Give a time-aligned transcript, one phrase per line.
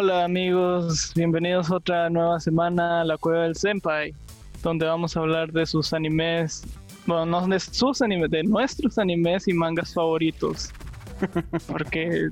[0.00, 4.14] Hola amigos, bienvenidos a otra nueva semana a la Cueva del Senpai,
[4.62, 6.62] donde vamos a hablar de sus animes,
[7.04, 10.70] bueno, no de sus animes, de nuestros animes y mangas favoritos.
[11.66, 12.28] Porque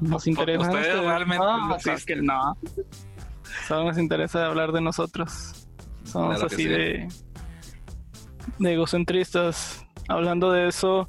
[0.00, 0.62] nos interesa.
[0.62, 2.58] Ustedes esto, realmente no, no o sea, es que no.
[3.68, 5.68] Solo nos interesa hablar de nosotros.
[6.02, 6.64] Somos Claro así sí.
[6.64, 7.08] de,
[8.58, 9.86] de egocentristas.
[10.08, 11.08] Hablando de eso,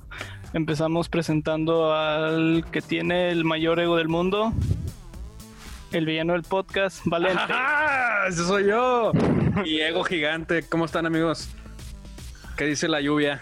[0.53, 4.53] empezamos presentando al que tiene el mayor ego del mundo,
[5.97, 7.41] el villano del podcast, Valente.
[7.49, 8.25] ¡Ah!
[8.27, 9.11] ¡Ese soy yo!
[9.63, 10.63] Y ego gigante.
[10.67, 11.49] ¿Cómo están, amigos?
[12.57, 13.41] ¿Qué dice la lluvia?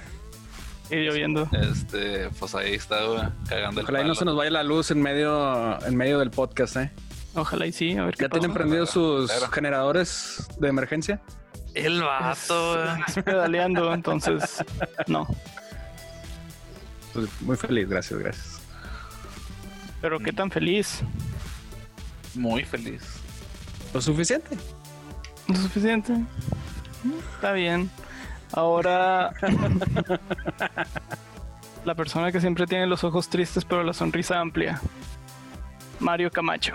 [0.89, 1.47] Y lloviendo.
[1.51, 4.15] Este, pues ahí está, güey, cagando el Ojalá y no palo.
[4.15, 6.91] se nos vaya la luz en medio, en medio del podcast, ¿eh?
[7.35, 8.59] Ojalá y sí, a ver qué ¿Ya tienen pasa.
[8.59, 11.19] prendidos sus generadores de emergencia?
[11.73, 13.01] El vato, güey.
[13.07, 14.63] Es pedaleando, entonces
[15.07, 15.25] no.
[17.13, 18.61] Pues muy feliz, gracias, gracias.
[20.01, 21.01] Pero qué tan feliz.
[22.35, 23.01] Muy feliz.
[23.93, 24.57] Lo suficiente.
[25.47, 26.13] ¿Lo suficiente?
[27.35, 27.89] Está bien.
[28.51, 29.33] Ahora.
[31.85, 34.81] la persona que siempre tiene los ojos tristes, pero la sonrisa amplia.
[35.99, 36.73] Mario Camacho.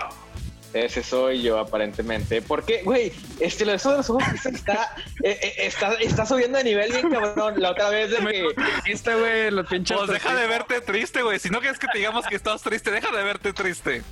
[0.73, 2.43] Ese soy yo, aparentemente.
[2.43, 6.25] Porque, güey, este, lo de eso de los ojos tristes está, eh, eh, está, está
[6.27, 7.55] subiendo de nivel bien cabrón.
[7.57, 8.45] La otra vez de que.
[8.85, 9.97] Este, güey, los pinches.
[9.97, 11.39] Pues deja de verte triste, güey.
[11.39, 14.03] Si no quieres que te digamos que estás triste, deja de verte triste.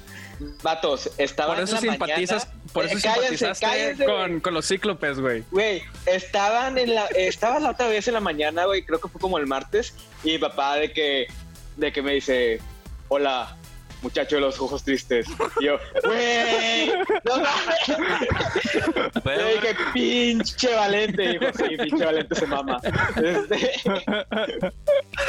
[0.61, 4.39] Vatos, estaba Por eso en la simpatizas, mañana- por eso Eh, cállense, simpatizaste cállense, con,
[4.39, 5.43] con los cíclopes, güey.
[5.51, 9.19] Güey, estaban en la, estaba la otra vez en la mañana, güey, creo que fue
[9.19, 11.27] como el martes, y mi papá de que,
[11.75, 12.61] de que me dice,
[13.07, 13.56] hola,
[14.01, 15.27] muchacho de los ojos tristes.
[15.59, 16.87] Y yo, güey,
[17.23, 19.11] no mames.
[19.23, 22.79] Pero, Güey, qué pinche valente, dijo, sí, pinche valente se mama.
[23.15, 23.71] Este,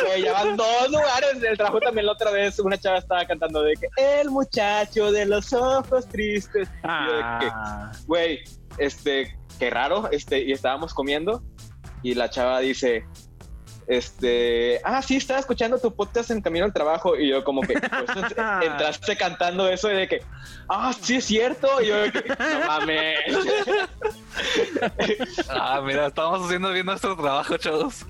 [0.06, 3.62] güey, ya van dos lugares del trabajo también la otra vez, una chava estaba cantando
[3.62, 3.88] de que
[4.20, 6.68] el muchacho de los ojos tristes.
[6.68, 8.40] Y yo Ah, güey,
[8.78, 11.42] este, qué raro, este, y estábamos comiendo
[12.02, 13.04] y la chava dice,
[13.88, 17.74] este, ah, sí, estaba escuchando tu podcast en camino al trabajo y yo como que,
[17.74, 17.80] pues,
[18.62, 20.22] entraste cantando eso y de que,
[20.68, 23.18] ah, sí es cierto, y yo de que, no mames.
[25.48, 28.04] ah, mira, estamos haciendo bien nuestro trabajo, chavos.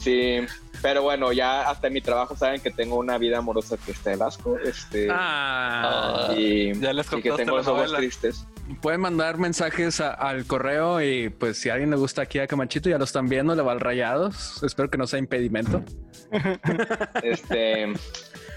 [0.00, 0.40] Sí,
[0.84, 4.14] pero bueno, ya hasta en mi trabajo saben que tengo una vida amorosa que está
[4.14, 6.28] de asco, este, ah.
[6.36, 8.46] y, ya les y que tengo los ojos tristes.
[8.82, 12.46] Pueden mandar mensajes a- al correo y pues si a alguien le gusta aquí a
[12.46, 14.62] Camachito, ya lo están viendo, le va al rayados.
[14.62, 15.82] Espero que no sea impedimento.
[17.22, 17.94] Este,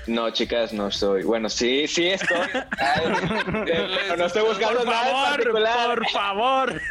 [0.08, 1.24] no, chicas, no soy.
[1.24, 2.40] Bueno, sí, sí estoy.
[3.68, 5.98] Eh, pero no estoy buscando Por nada en favor, particular.
[5.98, 6.82] por favor.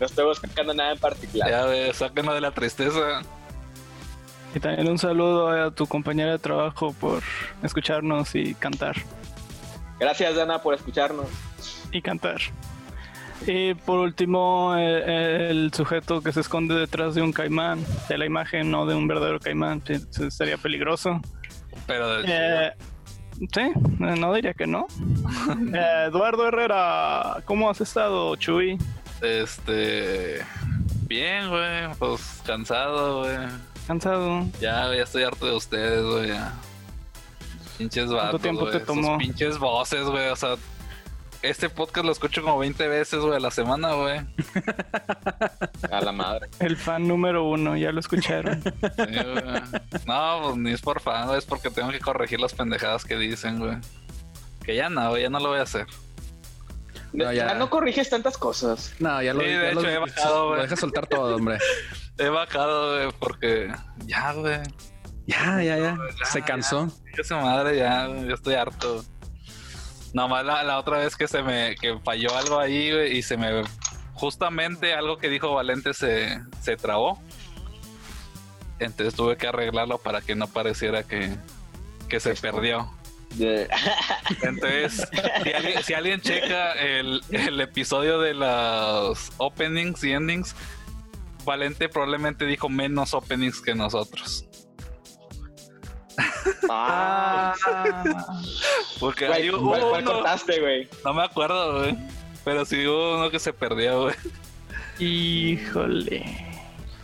[0.00, 1.48] No estoy buscando nada en particular.
[1.48, 3.22] Ya, güey, sáquenlo de la tristeza.
[4.54, 7.22] Y también un saludo a tu compañera de trabajo por
[7.62, 8.96] escucharnos y cantar.
[9.98, 11.28] Gracias, Dana, por escucharnos.
[11.92, 12.40] Y cantar.
[13.46, 18.26] Y por último, eh, el, sujeto que se esconde detrás de un caimán, de la
[18.26, 19.82] imagen, no de un verdadero caimán,
[20.30, 21.20] sería peligroso.
[21.86, 22.72] Pero de Eh,
[23.52, 24.86] sí, eh, no diría que no.
[25.74, 28.78] Eh, Eduardo Herrera, ¿cómo has estado, Chuy?
[29.22, 30.44] Este.
[31.06, 31.88] Bien, güey.
[31.98, 33.36] Pues cansado, güey.
[33.90, 34.46] ¿Cansado?
[34.60, 36.28] Ya, güey, ya estoy harto de ustedes, güey.
[36.28, 36.52] ya.
[37.76, 38.40] Pinches vatos.
[38.40, 39.18] tiempo güey, te sus tomó?
[39.18, 40.28] pinches voces, güey.
[40.28, 40.54] O sea,
[41.42, 44.20] este podcast lo escucho como 20 veces, güey, a la semana, güey.
[45.90, 46.48] A la madre.
[46.60, 48.62] El fan número uno, ya lo escucharon.
[48.72, 49.98] Sí.
[50.06, 53.16] No, pues ni es por fan, güey, es porque tengo que corregir las pendejadas que
[53.16, 53.76] dicen, güey.
[54.62, 55.88] Que ya no, ya no lo voy a hacer.
[57.12, 57.48] No, ya.
[57.48, 57.54] ya.
[57.54, 58.94] no corriges tantas cosas.
[59.00, 60.56] No, ya lo, Sí, de ya hecho, lo- he bajado, güey.
[60.58, 61.58] lo deja soltar todo, hombre.
[62.20, 63.72] He bajado, güey, porque
[64.06, 64.60] ya, güey.
[65.26, 65.98] Ya, ya, ya.
[66.18, 66.88] Ya, Se cansó.
[67.16, 69.04] Ya su madre, ya, yo estoy harto.
[70.12, 73.36] Nomás la, la otra vez que se me que falló algo ahí, güey, y se
[73.36, 73.62] me
[74.14, 77.20] justamente algo que dijo Valente se, se trabó.
[78.78, 81.36] Entonces tuve que arreglarlo para que no pareciera que,
[82.08, 82.90] que se perdió.
[83.36, 83.68] De-
[84.42, 85.06] Entonces,
[85.44, 90.56] si alguien, si alguien checa el, el episodio de los openings y endings,
[91.44, 94.46] Valente probablemente dijo menos openings que nosotros.
[96.68, 97.54] Ah,
[99.00, 100.88] Porque güey, hay hubo ¿cuál, cuál uno- cortaste, güey?
[101.04, 101.96] no me acuerdo, güey.
[102.44, 104.14] Pero sí hubo uno que se perdió, güey.
[104.98, 106.46] Híjole.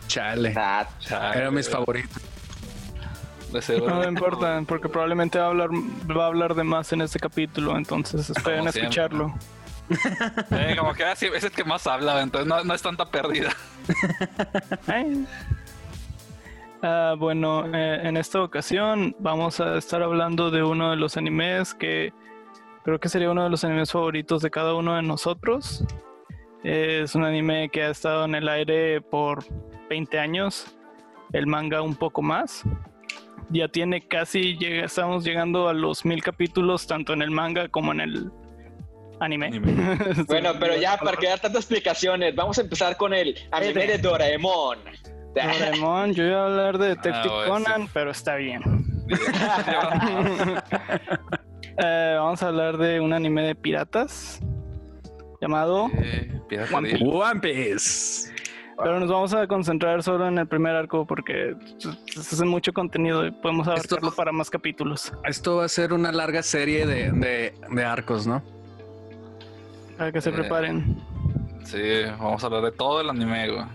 [0.07, 0.53] Chale.
[0.55, 2.21] Ah, Chale, Era mis favoritos.
[3.87, 7.17] No me importa, porque probablemente va a hablar, va a hablar de más en este
[7.17, 8.93] capítulo, entonces esperen a siempre.
[10.51, 13.51] Eh, como que así es el que más habla, entonces no, es tanta pérdida.
[16.83, 21.73] Ah, bueno, eh, en esta ocasión vamos a estar hablando de uno de los animes
[21.73, 22.13] que
[22.83, 25.83] creo que sería uno de los animes favoritos de cada uno de nosotros.
[26.63, 29.43] Es un anime que ha estado en el aire por
[29.89, 30.77] 20 años,
[31.33, 32.63] el manga un poco más.
[33.49, 37.91] Ya tiene casi, llega- estamos llegando a los mil capítulos, tanto en el manga como
[37.91, 38.31] en el
[39.19, 39.47] anime.
[39.47, 39.97] Anime.
[40.27, 43.97] Bueno, pero ya, para que dar tantas explicaciones, vamos a empzar con el anime de
[43.97, 44.77] Doraemon.
[45.35, 47.89] Doraemon, yo iba a hablar de Detective Ah, bueno, Conan, sí.
[47.93, 48.61] pero está bien.
[51.79, 54.39] Eh, vamos a hablar de un anime de piratas
[55.39, 56.77] llamado, Eh, piratería.
[56.79, 57.05] One Piece.
[57.05, 58.33] One Piece.
[58.83, 61.55] pero nos vamos a concentrar solo en el primer arco porque
[62.15, 65.13] es es mucho contenido y podemos abarcarlo Esto- para más capítulos.
[65.25, 68.41] Esto va a ser una larga serie de, de- de arcos, ¿no?
[69.97, 71.01] Para que se Eh, preparen.
[71.63, 73.65] Sí, vamos a hablar de todo el anime, güey.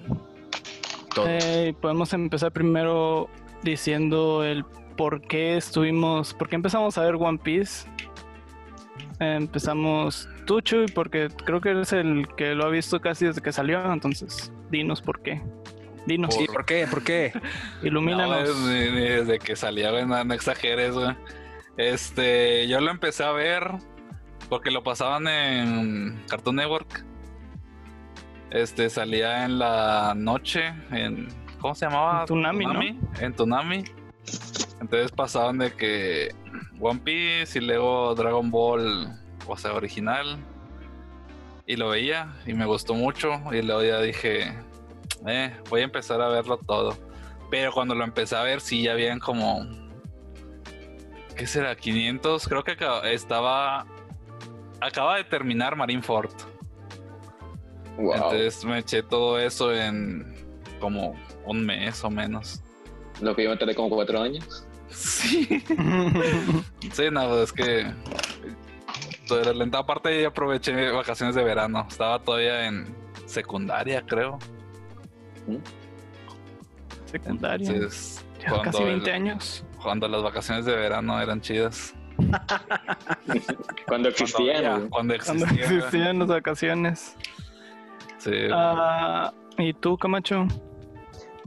[1.15, 1.27] Todo.
[1.29, 3.29] Eh, podemos empezar primero
[3.63, 4.65] diciendo el
[4.97, 7.87] por qué estuvimos, por qué empezamos a ver One Piece.
[9.21, 13.43] Eh, empezamos tú, Chuy, porque creo que eres el que lo ha visto casi desde
[13.43, 15.43] que salió, entonces dinos por qué.
[16.07, 16.87] Dinos, Sí, ¿por qué?
[16.91, 17.33] ¿Por qué?
[17.83, 18.57] ilumínanos.
[18.57, 21.15] No, desde que salía, güey, no, no exageres, güey.
[21.77, 23.71] Este, yo lo empecé a ver
[24.53, 27.07] porque lo pasaban en Cartoon Network.
[28.51, 31.29] Este, salía en la noche en
[31.59, 32.21] ¿cómo se llamaba?
[32.21, 32.83] En Toonami, ¿no?
[33.19, 33.85] En Toonami.
[34.79, 36.35] Entonces pasaban de que
[36.79, 40.37] One Piece y luego Dragon Ball, o sea, original.
[41.67, 44.55] Y lo veía y me gustó mucho y luego ya dije,
[45.27, 46.99] eh, voy a empezar a verlo todo.
[47.51, 49.67] Pero cuando lo empecé a ver, sí, ya habían como.
[51.39, 51.75] ¿Qué será?
[51.75, 52.47] 500.
[52.47, 53.87] Creo que estaba.
[54.83, 56.33] Acaba de terminar Marineford.
[57.97, 58.15] Wow.
[58.15, 60.35] Entonces me eché todo eso en
[60.81, 61.15] como
[61.45, 62.61] un mes o menos.
[63.21, 64.67] Lo que yo me tardé como cuatro años.
[64.91, 65.63] Sí.
[66.93, 67.91] Sí, no, es que.
[69.27, 71.87] Toda la aparte aproveché vacaciones de verano.
[71.89, 72.95] Estaba todavía en
[73.25, 74.39] secundaria, creo.
[77.07, 77.71] Secundaria.
[77.71, 78.25] Entonces,
[78.65, 79.65] casi 20 el- años.
[79.81, 81.95] cuando las vacaciones de verano eran chidas.
[83.87, 84.63] Cuando existían.
[84.63, 84.91] Cuando, güey.
[84.91, 86.19] Cuando cuando existían.
[86.19, 87.17] las vacaciones.
[88.19, 88.31] Sí.
[88.53, 90.47] Ah, ¿Y tú, Camacho?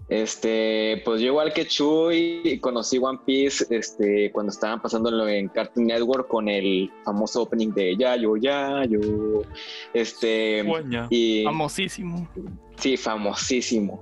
[0.07, 5.87] Este, pues yo igual que Chuy conocí One Piece este, cuando estaban pasándolo en Cartoon
[5.87, 9.41] Network con el famoso opening de Yayo, Yayo.
[9.93, 11.07] Este, Sueña.
[11.09, 12.27] y Famosísimo.
[12.77, 13.99] sí, famosísimo.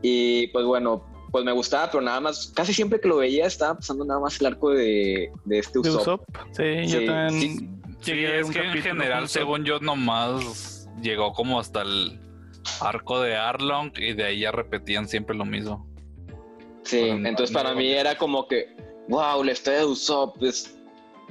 [0.00, 3.74] Y pues bueno, pues me gustaba, pero nada más, casi siempre que lo veía estaba
[3.76, 6.00] pasando nada más el arco de, de este De Usopp.
[6.02, 6.24] Usopp.
[6.52, 7.82] Sí, yo Sí, también.
[8.00, 12.20] Sí, es que en general, según yo, nomás llegó como hasta el
[12.80, 15.86] arco de Arlong y de ahí ya repetían siempre lo mismo.
[16.82, 18.76] Sí, Bueno, no- entonces no para lo mí era como que,
[19.08, 20.76] wow, la historia de Usopp es,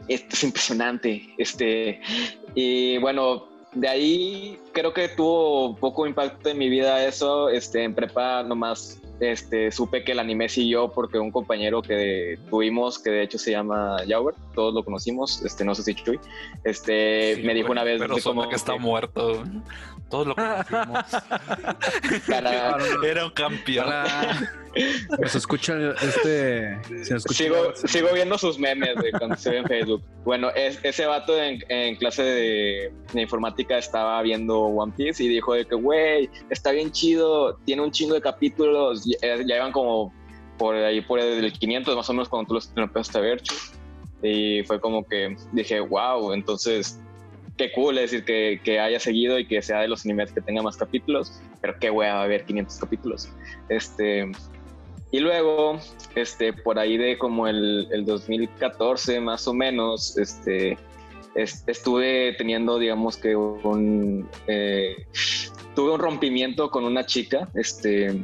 [0.08, 1.30] es, es impresionante.
[1.38, 2.02] Este,
[2.56, 7.50] y bueno, de ahí creo que tuvo poco impacto en mi vida eso.
[7.50, 12.98] Este, en prepa nomás este, supe que el anime siguió porque un compañero que tuvimos,
[12.98, 16.20] que de hecho se llama Jauber, todos lo conocimos, este, no sé si Chuy,
[16.64, 19.44] este, Sí, me dijo una vez Pero como que está muerto.
[20.12, 21.06] Todos lo conocimos.
[23.04, 23.88] Era un campeón.
[25.20, 26.78] Nos escucha este.
[27.04, 30.04] Se escucha Sigo, sigo viendo sus memes güey, cuando se ve en Facebook.
[30.24, 35.28] Bueno, es- ese vato en, en clase de, de informática estaba viendo One Piece y
[35.28, 39.72] dijo de que, güey, está bien chido, tiene un chingo de capítulos, ya, ya llevan
[39.72, 40.14] como
[40.58, 43.42] por ahí por el 500 más o menos cuando tú los lo empezaste a ver.
[44.24, 47.00] Y fue como que dije, wow, entonces,
[47.62, 50.42] qué cool es decir que, que haya seguido y que sea de los animes que
[50.42, 53.30] tenga más capítulos, pero qué güey, va a haber 500 capítulos.
[53.70, 54.32] Este,
[55.12, 55.80] y luego,
[56.16, 60.78] este, por ahí de como el, el 2014 más o menos, este,
[61.36, 65.06] es- estuve teniendo, digamos que un, eh,
[65.76, 68.20] tuve un rompimiento con una chica, este,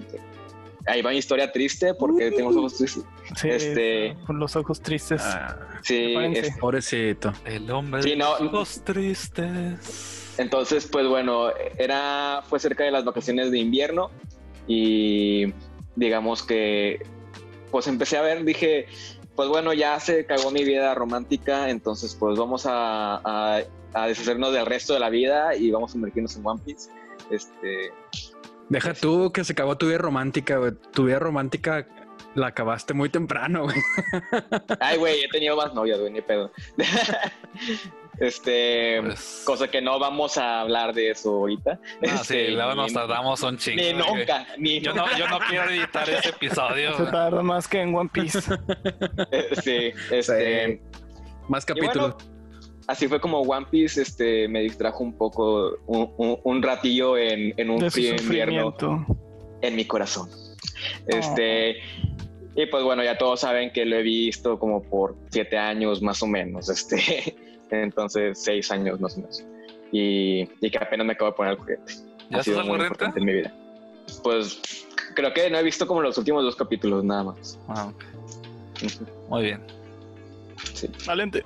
[0.88, 3.04] ahí va mi historia triste porque tengo los ojos tristes.
[3.36, 5.22] Sí, Este- con los ojos tristes.
[5.24, 6.40] Ah, Sí, Prepárense.
[6.48, 7.34] es- pobrecito.
[7.46, 10.34] El hombre Sí, de no- los ojos tristes.
[10.38, 14.10] entonces, pues bueno, era, fue cerca de las vacaciones de invierno
[14.68, 15.54] y
[15.96, 17.06] digamos que,
[17.72, 18.88] pues empecé a ver, dije,
[19.36, 23.62] pues bueno, ya se cagó mi vida romántica, entonces pues vamos a, a-
[23.94, 26.90] a deshacernos del resto de la vida y vamos a sumergirnos en One Piece.
[27.32, 27.92] Este,
[28.70, 30.74] Deja tú que se acabó tu vida romántica, güey.
[30.92, 31.88] Tu vida romántica
[32.38, 33.78] la acabaste muy temprano, güey.
[34.80, 36.52] ay, güey, he tenido más novias, güey, ni pedo.
[38.20, 41.80] este, Pues, cosa que no vamos a hablar de eso ahorita.
[42.02, 43.82] no, Este, sí, luego nos tardamos un chingo.
[43.82, 44.20] Ni güey.
[44.20, 46.96] nunca, ni Yo no, yo no quiero editar ese episodio.
[46.98, 48.40] Se tarda más que en One Piece.
[49.64, 50.82] Sí, este,
[51.48, 52.16] Más bueno, capítulos.
[52.88, 57.54] así fue como One Piece este, me distrajo un poco, un, un- un ratillo en,
[57.58, 58.76] en un frío invierno
[59.62, 60.30] en mi corazón.
[61.08, 61.78] Este,
[62.58, 66.24] y pues bueno, ya todos saben que lo he visto como por siete años más
[66.24, 67.36] o menos, este,
[67.70, 69.46] entonces seis años más o menos.
[69.92, 71.94] Y, y que apenas me acabo de poner al corriente.
[72.32, 72.88] ¿Ya ha sido muy corriente?
[72.88, 73.54] importante en mi vida.
[74.24, 77.60] Pues creo que no he visto como los últimos dos capítulos nada más.
[77.70, 77.92] Ah.
[79.30, 79.62] Muy bien.
[81.06, 81.44] Valente.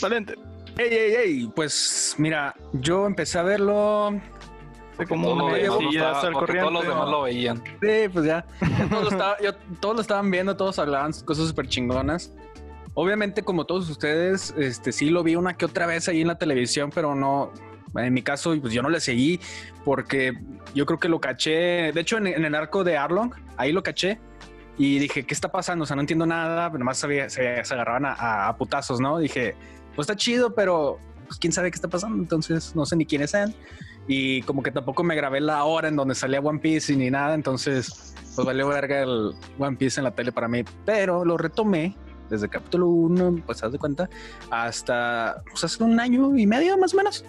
[0.00, 0.34] Valente.
[0.76, 4.20] Ey, ey, ey, pues mira, yo empecé a verlo.
[5.06, 6.88] Como estaba- al porque todos los corriente.
[6.88, 7.62] demás lo veían.
[7.80, 8.44] Sí, pues ya.
[8.60, 9.36] Ya Todos, lo estaba-
[9.80, 12.32] todos lo estaban viendo, todos hablaban cosas súper chingonas.
[12.94, 16.38] Obviamente, como todos ustedes, este sí lo vi una que otra vez ahí en la
[16.38, 17.52] televisión, pero no.
[17.96, 19.40] En mi caso, pues yo no le seguí
[19.84, 20.32] porque
[20.74, 21.90] yo creo que lo caché.
[21.92, 24.20] De hecho, en, en el arco de Arlong, ahí lo caché
[24.78, 25.82] y dije, ¿qué está pasando?
[25.82, 26.68] O sea, no entiendo nada.
[26.70, 29.18] Nomás sabía- se, se agarraban a, a- a putazos, ¿no?
[29.18, 29.54] Dije,
[29.96, 32.16] pues está chido, pero pues quién sabe qué está pasando.
[32.16, 33.54] Entonces, no sé ni quiénes sean.
[34.12, 37.10] Y como que tampoco me grabé la hora en donde salía One Piece y ni
[37.12, 37.32] nada.
[37.32, 40.64] Entonces, pues valió verga el One Piece en la tele para mí.
[40.84, 41.96] Pero lo retomé
[42.28, 44.10] desde el capítulo 1, pues haz de cuenta,
[44.50, 47.24] hasta pues, hace un año y medio más o menos.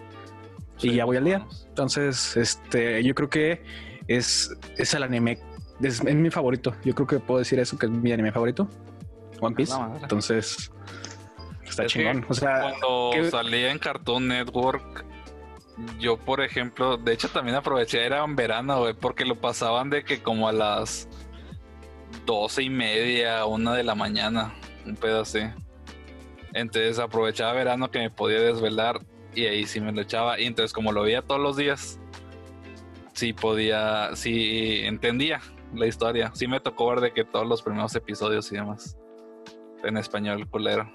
[0.80, 1.46] Y Sí, ya voy al día.
[1.70, 3.62] Entonces, este, yo creo que
[4.08, 5.38] es, es el anime,
[5.82, 6.74] es, es mi favorito.
[6.84, 8.68] Yo creo que puedo decir eso, que es mi anime favorito,
[9.40, 9.78] One Piece.
[9.78, 10.00] Madre.
[10.02, 10.72] Entonces,
[11.64, 12.26] está Es que chingón.
[12.28, 15.06] O sea, Cuando ¿qué- salía en Cartoon Network,
[16.00, 20.04] yo, por ejemplo, de hecho también aproveché, era en verano, güey, porque lo pasaban de
[20.04, 21.08] que como a las
[22.26, 24.54] doce y media, una de la mañana,
[24.86, 25.24] un pedo.
[26.54, 29.00] Entonces aprovechaba verano que me podía desvelar
[29.34, 30.40] y ahí sí me lo echaba.
[30.40, 32.00] Y entonces como lo veía todos los días,
[33.14, 35.42] sí podía, sí entendía
[35.74, 36.32] la historia.
[36.34, 38.98] Sí me tocó ver de que todos los primeros episodios y demás.
[39.84, 40.92] En español, culero.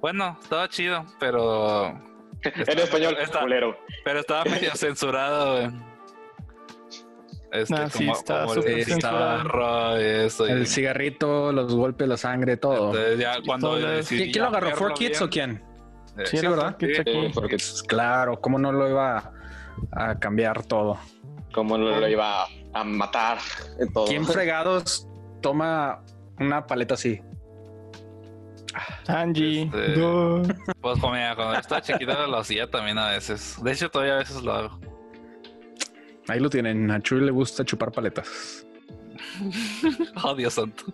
[0.00, 1.98] Bueno, estaba chido, pero.
[2.42, 3.76] En español, Está- culero.
[4.04, 5.88] pero estaba medio censurado, güey.
[7.50, 8.48] Este, Ah, sí, está el
[9.98, 10.46] y eso.
[10.46, 12.88] y- el cigarrito, los golpes, la sangre, todo.
[12.90, 14.76] entonces ya cuando decidí ¿Quién, lo agarró?
[14.76, 15.50] ¿Four Kids bien, o quién?
[16.18, 16.76] eh, Sí, Sí, ¿verdad?
[16.78, 16.86] Sí,
[17.32, 19.32] porque Pues, claro, ¿cómo no lo iba
[19.92, 20.98] a, a cambiar todo?
[21.54, 23.38] como lo, lo iba a, a matar
[23.94, 24.04] todo.
[24.04, 25.08] ¿Quién fregados
[25.40, 26.02] toma
[26.38, 27.22] una paleta así?
[29.06, 29.62] Angie.
[29.62, 29.94] Este-.
[30.80, 33.56] Pues como mira, cuando estaba chiquito lo hacía también a veces.
[33.62, 34.80] De hecho, todavía a veces lo hago.
[36.28, 36.90] Ahí lo tienen.
[36.90, 38.64] A Chuy le gusta chupar paletas.
[40.24, 40.84] Oh, Dios santo.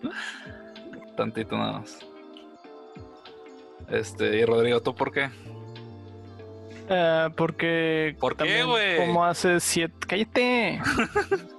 [1.15, 1.99] Tantito nada más.
[3.89, 5.29] Este, y Rodrigo, ¿tú por qué?
[6.89, 8.15] Eh, porque.
[8.19, 8.97] ¿Por qué, güey?
[8.97, 9.95] Como hace siete.
[10.07, 10.81] ¡Cállate!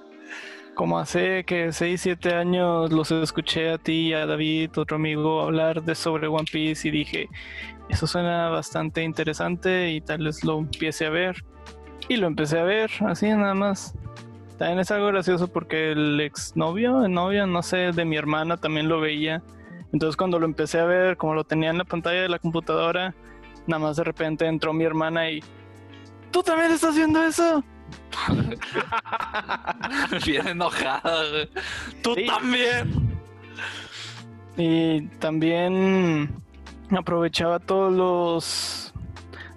[0.77, 5.41] como hace que seis, siete años los escuché a ti y a David, otro amigo,
[5.41, 7.29] hablar de sobre One Piece y dije,
[7.89, 11.43] eso suena bastante interesante y tal vez lo empiece a ver.
[12.11, 13.95] Y lo empecé a ver, así nada más.
[14.59, 18.87] También es algo gracioso porque el exnovio, el novio, no sé, de mi hermana también
[18.87, 19.43] lo veía.
[19.95, 23.15] Entonces cuando lo empecé a ver, como lo tenía en la pantalla de la computadora,
[23.67, 25.43] nada más de repente entró mi hermana y...
[26.31, 27.65] ¿Tú también estás viendo eso?
[30.27, 31.49] Bien enojada, güey.
[32.03, 32.27] ¡Tú Sí.
[32.27, 33.17] también!
[34.57, 36.35] Y también
[36.97, 38.83] aprovechaba todos los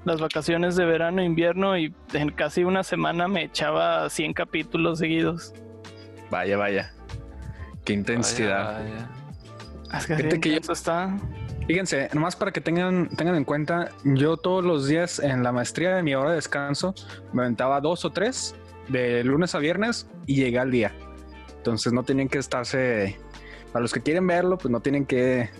[0.05, 4.99] las vacaciones de verano e invierno y en casi una semana me echaba 100 capítulos
[4.99, 5.53] seguidos.
[6.31, 6.91] Vaya, vaya.
[7.85, 8.73] Qué intensidad.
[8.81, 9.09] Vaya,
[9.91, 9.97] vaya.
[9.99, 11.17] Es que yo- intenso está.
[11.69, 15.95] Fíjense, nomás para que tengan, tengan en cuenta, yo todos los días en la maestría
[15.95, 16.95] de mi hora de descanso
[17.31, 18.55] me aventaba dos o tres
[18.87, 20.91] de lunes a viernes y llegué al día.
[21.57, 23.19] Entonces no tienen que estarse,
[23.71, 25.51] para los que quieren verlo, pues no tienen que,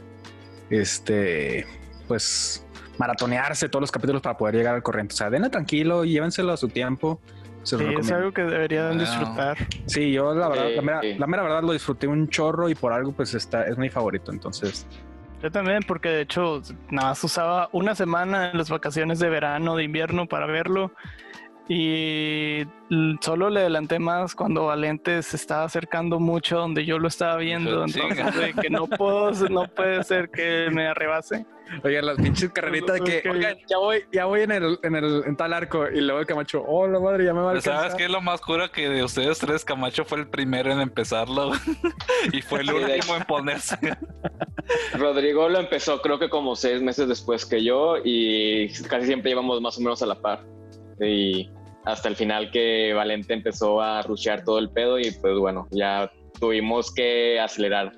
[0.72, 1.68] este,
[2.08, 2.66] pues
[2.98, 5.14] maratonearse todos los capítulos para poder llegar al corriente.
[5.14, 7.22] O sea, denle tranquilo y llévenselo a su tiempo.
[7.62, 9.00] Se Sí, es algo que deberían Wow.
[9.00, 9.58] disfrutar.
[9.86, 11.14] Sí, yo la verdad, Sí, la, mera, sí.
[11.20, 14.32] la mera verdad lo disfruté un chorro y por algo pues está, es mi favorito.
[14.32, 14.88] Entonces,
[15.42, 19.76] Yo también, porque de hecho nada más usaba una semana en las vacaciones de verano,
[19.76, 20.92] de invierno para verlo.
[21.72, 22.64] Y
[23.22, 27.86] solo le adelanté más cuando Valente se estaba acercando mucho donde yo lo estaba viendo.
[27.86, 31.46] Entonces, de que no puedo, no puede ser que me arrebase.
[31.84, 35.24] Oigan, las pinches carreritas de que, oigan, ya voy, ya voy en el, en el,
[35.26, 35.88] en tal arco.
[35.90, 38.22] Y luego el Camacho, oh, la madre, ya me va a ¿Sabes qué es lo
[38.22, 39.64] más cura que de ustedes tres?
[39.64, 41.52] Camacho fue el primero en empezarlo
[42.34, 43.78] y fue el último en ponerse.
[44.94, 49.62] Rodrigo lo empezó creo que como seis meses después que yo y casi siempre íbamos
[49.62, 50.44] más o menos a la par.
[51.00, 51.50] Y
[51.86, 56.12] hasta el final que Valente empezó a rushear todo el pedo y pues bueno, ya
[56.40, 57.92] tuvimos que acelerar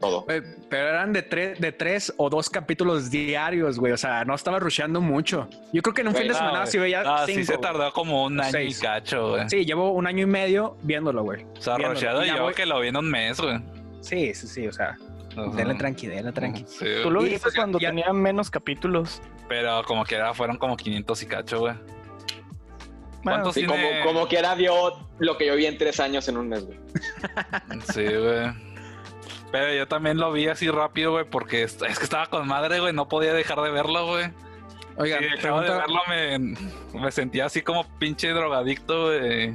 [0.00, 0.24] todo.
[0.26, 3.92] Pero eran de, tres de tres o dos capítulos diarios, güey.
[3.92, 5.48] O sea, no estaba rusheando mucho.
[5.72, 7.38] Yo creo que en un Güey, fin de semana sí veía Ah, cinco.
[7.40, 8.78] sí se tardó como un año seis.
[8.78, 9.48] y cacho, güey.
[9.48, 11.44] Sí, llevo un año y medio viéndolo, güey.
[11.58, 12.24] O sea, Viéndolo.
[12.24, 13.58] Yo voy- que lo vi en un mes, güey.
[14.00, 14.66] Sí, sí, sí.
[14.68, 14.96] O sea,
[15.36, 15.50] Ajá.
[15.56, 16.64] denle tranqui, denle tranqui.
[16.68, 19.20] Sí, Tú lo viste pues, cuando ya- tenía menos capítulos.
[19.48, 21.74] pero como que era, fueron como 500 y cacho, güey.
[21.74, 24.04] Bueno, ¿Cuántos Sí, como, tiene?
[24.04, 24.74] como quiera vio
[25.18, 26.78] lo que yo vi en tres años en un mes, güey.
[27.92, 28.65] Sí, güey.
[29.52, 32.92] Pero yo también lo vi así rápido, güey, porque es que estaba con madre, güey.
[32.92, 34.30] No podía dejar de verlo, güey.
[34.98, 39.54] Oigan, Si dejaba de pregunta, verlo, me, me sentía así como pinche drogadicto, güey.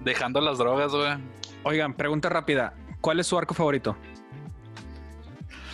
[0.00, 1.14] Dejando las drogas, güey.
[1.62, 2.74] oigan, pregunta rápida.
[3.00, 3.96] ¿Cuál es su arco favorito?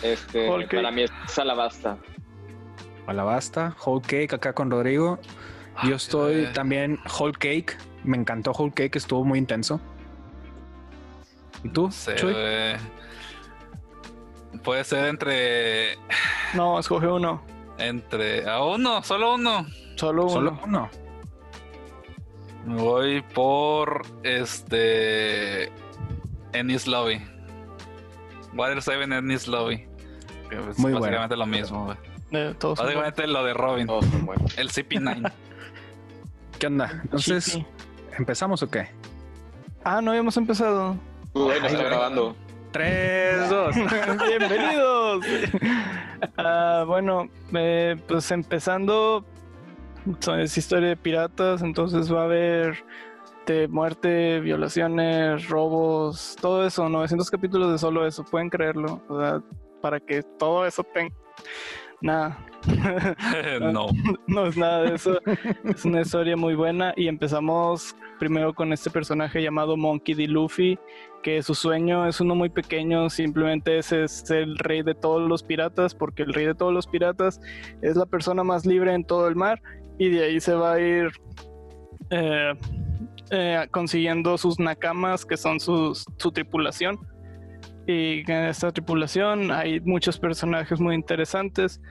[0.01, 1.97] Este, para mí es Alabasta.
[3.07, 5.19] Alabasta, Whole Cake acá con Rodrigo.
[5.83, 7.77] Yo estoy también Whole Cake.
[8.03, 9.79] Me encantó Whole Cake, estuvo muy intenso.
[11.63, 11.83] ¿Y tú?
[11.85, 12.77] No sé.
[14.63, 15.97] Puede ser entre.
[16.53, 17.41] No, escoge uno.
[17.77, 18.49] Entre.
[18.49, 19.65] A uno, solo uno.
[19.95, 20.31] Solo uno.
[20.31, 20.89] Solo uno.
[22.65, 24.05] Me voy por.
[24.23, 25.71] Este.
[26.53, 27.21] Ennis Lobby.
[28.53, 29.87] Water 7 Ennis Lobby.
[30.49, 31.97] Que es Muy básicamente lo mismo, güey.
[32.31, 33.87] Básicamente lo de Robin.
[33.87, 34.57] Todos son buenos.
[34.57, 35.31] El CP9.
[36.59, 36.99] ¿Qué onda?
[37.03, 37.59] Entonces.
[38.17, 38.89] ¿empezamos o qué?
[39.83, 40.97] Ah, no habíamos empezado.
[41.33, 41.83] No está güey.
[41.83, 42.35] grabando.
[42.71, 43.75] Tres, dos.
[44.27, 45.25] Bienvenidos.
[46.37, 49.25] Ah, bueno, eh, pues empezando,
[50.19, 52.83] son- es historia de piratas, entonces va a haber
[53.47, 59.41] de muerte, violaciones, robos, todo eso, 900 capítulos de solo eso, pueden creerlo, o sea,
[59.81, 61.15] para que todo eso tenga...
[62.01, 62.37] Nada,
[63.61, 63.87] no.
[64.27, 65.19] no es nada de eso,
[65.63, 70.27] es una historia muy buena y empezamos primero con este personaje llamado Monkey D.
[70.27, 70.77] Luffy,
[71.23, 73.91] que su sueño es uno muy pequeño, simplemente es
[74.29, 77.39] el rey de todos los piratas, porque el rey de todos los piratas
[77.81, 79.61] es la persona más libre en todo el mar
[79.97, 81.11] y de ahí se va a ir
[82.09, 82.53] eh,
[83.31, 85.93] eh, consiguiendo sus nakamas, que son su
[86.33, 86.99] tripulación.
[87.87, 91.81] Y en esta tripulación hay muchos personajes muy interesantes.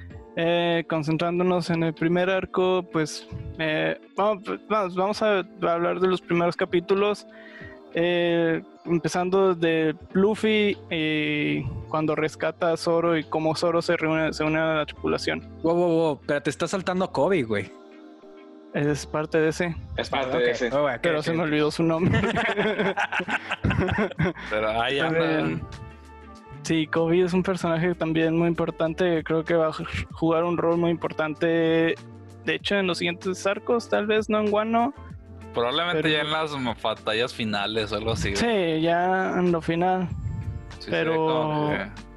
[0.41, 3.27] Eh, concentrándonos en el primer arco, pues
[3.59, 7.27] eh, vamos, a hablar de los primeros capítulos.
[7.93, 14.45] Eh, empezando de Luffy y cuando rescata a Zoro y cómo Zoro se reúne, se
[14.45, 15.41] une a la tripulación.
[15.65, 16.21] Wow, wow, wow.
[16.25, 17.73] Pero te está saltando a Kobe, güey.
[18.75, 20.71] Es parte de ese, Es parte de ese.
[20.73, 22.17] oh, pero se me olvidó su nombre.
[24.51, 25.01] Pero ahí.
[26.63, 29.23] Sí, Kobe es un personaje también muy importante.
[29.25, 29.73] Creo que va a
[30.13, 31.95] jugar un rol muy importante.
[32.45, 34.93] De hecho, en los siguientes arcos, tal vez no en Wano.
[35.55, 38.37] Probablemente pero- ya en las batallas finales o algo así.
[38.37, 40.09] Sí, ya en lo final.
[40.79, 41.73] Sí, pero-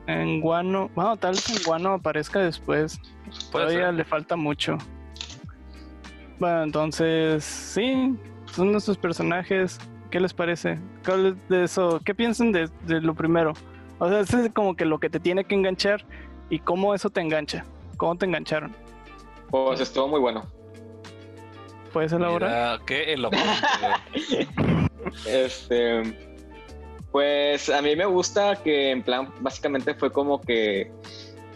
[0.07, 2.99] En Wano, bueno, tal vez en Wano aparezca después.
[3.51, 3.93] Todavía ser.
[3.93, 4.77] le falta mucho.
[6.39, 8.15] Bueno, entonces, sí,
[8.51, 9.79] son nuestros personajes.
[10.09, 10.79] ¿Qué les parece?
[11.03, 12.01] ¿Qué de eso?
[12.03, 13.53] ¿Qué piensan de, de lo primero?
[14.01, 16.03] O sea, ese es como que lo que te tiene que enganchar
[16.49, 17.63] y cómo eso te engancha.
[17.97, 18.75] ¿Cómo te engancharon?
[19.51, 20.47] Pues estuvo muy bueno.
[21.93, 22.49] ¿Puedes elaborar?
[22.49, 24.47] Mira, qué elocuente, güey.
[25.27, 26.01] Este,
[27.11, 30.91] pues a mí me gusta que en plan, básicamente fue como que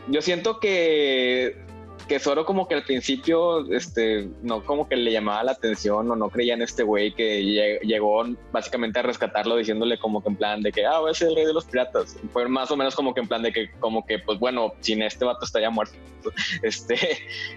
[0.10, 1.65] yo siento que
[2.08, 6.16] que Zoro como que al principio, este, no como que le llamaba la atención o
[6.16, 10.36] no creía en este güey que lle- llegó básicamente a rescatarlo diciéndole como que en
[10.36, 12.16] plan de que, ah, voy a ser el rey de los piratas.
[12.32, 15.02] Fue más o menos como que en plan de que, como que, pues bueno, sin
[15.02, 15.96] este vato estaría muerto.
[16.64, 16.98] Este,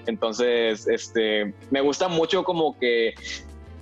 [0.07, 3.15] entonces, este, me gusta mucho como que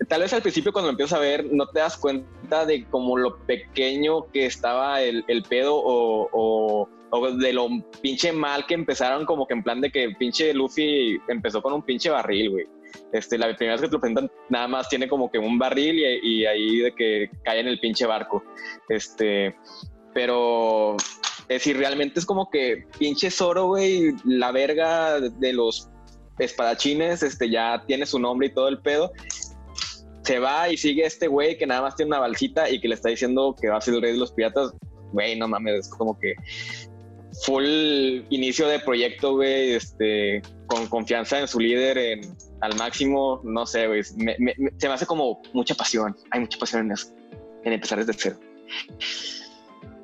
[0.09, 3.16] tal vez al principio cuando lo empiezas a ver no te das cuenta de como
[3.16, 6.88] lo pequeño que estaba el, el pedo o, o-
[7.20, 7.68] de lo
[8.00, 11.83] pinche mal que empezaron como que en plan de que pinche Luffy empezó con un
[11.83, 12.66] pinche barril, güey.
[13.12, 15.98] Este, la primera vez que te lo presentan nada más tiene como que un barril
[15.98, 18.42] y, y ahí de que cae en el pinche barco.
[18.88, 19.55] Este,
[20.14, 25.90] pero es decir, realmente es como que pinche Zoro, güey, la verga de los
[26.38, 29.12] espadachines, este, ya tiene su nombre y todo el pedo
[30.26, 32.96] se va y sigue este güey que nada más tiene una balsita y que le
[32.96, 34.72] está diciendo que va a ser el rey de los piratas.
[35.12, 36.35] Güey, no mames, es como que
[37.44, 37.64] full
[38.31, 42.20] inicio de proyecto, güey, este, con confianza en su líder en,
[42.61, 44.37] al máximo, no sé, güey, me-
[44.79, 47.09] se me hace como mucha pasión, hay mucha pasión en eso,
[47.64, 48.37] en empezar desde cero.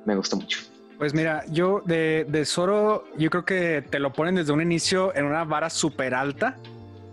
[0.04, 0.58] Me gusta mucho.
[0.98, 5.14] Pues mira, yo de, de Zoro, yo creo que te lo ponen desde un inicio
[5.16, 6.58] en una vara súper alta,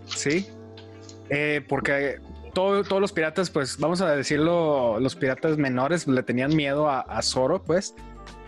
[0.06, 0.46] ¿sí?
[1.28, 2.18] Eh, porque
[2.54, 7.00] todo- todos los piratas, pues vamos a decirlo, los piratas menores le tenían miedo a,
[7.00, 7.94] a Zoro, pues.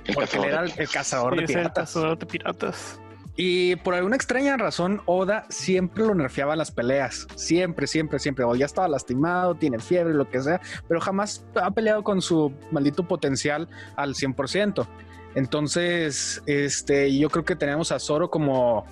[0.04, 1.88] El porque él cazador era de- el, el cazador Sí, de es el piratas.
[1.88, 2.98] cazador de piratas.
[3.34, 7.26] Y por alguna extraña razón, Oda siempre lo nerfeaba en las peleas.
[7.34, 8.44] Siempre, siempre, siempre.
[8.44, 12.52] O ya estaba lastimado, tiene fiebre, lo que sea, pero jamás ha peleado con su
[12.70, 14.86] maldito potencial al 100%.
[15.34, 18.84] Entonces, este, yo creo que tenemos a Zoro como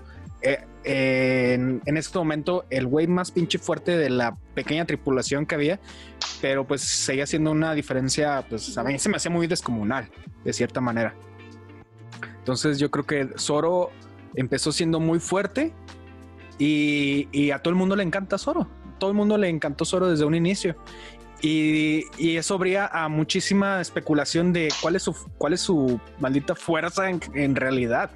[0.43, 5.55] eh, en, en este momento el güey más pinche fuerte de la pequeña tripulación que
[5.55, 5.81] había,
[6.41, 10.11] pero pues seguía siendo una diferencia, pues a mí se me hacía muy descomunal,
[10.45, 11.15] de cierta manera.
[12.39, 13.91] Entonces yo creo que Zoro
[14.35, 15.73] empezó siendo muy fuerte
[16.59, 18.69] y, a todo el mundo le encanta Zoro.
[18.99, 20.77] Todo el mundo le encantó Zoro desde un inicio.
[21.43, 26.55] Y, y eso abría a muchísima especulación de cuál es su, cuál es su maldita
[26.55, 28.11] fuerza en realidad.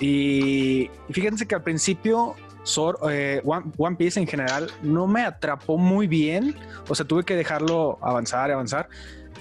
[0.00, 2.34] Y, fíjense que al principio
[2.64, 6.54] Zoro, eh, One, One Piece en general no me atrapó muy bien.
[6.88, 8.88] O sea, tuve que dejarlo avanzar avanzar.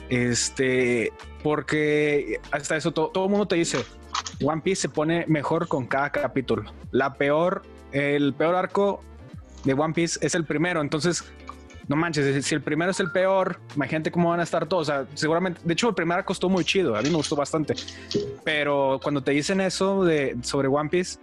[0.10, 1.12] Este,
[1.44, 3.84] porque hasta eso to- todo el mundo te dice,
[4.44, 6.72] One Piece se pone mejor con cada capítulo.
[6.92, 9.02] La peor, el peor arco
[9.64, 10.82] de One Piece es el primero.
[10.82, 11.24] Entonces,
[11.88, 14.90] no manches, si el primero es el peor, imagínate cómo van a estar todos.
[14.90, 16.96] O sea, seguramente, de hecho, el primer arco estuvo muy chido.
[16.96, 17.76] A mí me gustó bastante.
[18.44, 21.20] Pero cuando te dicen eso de sobre One Piece,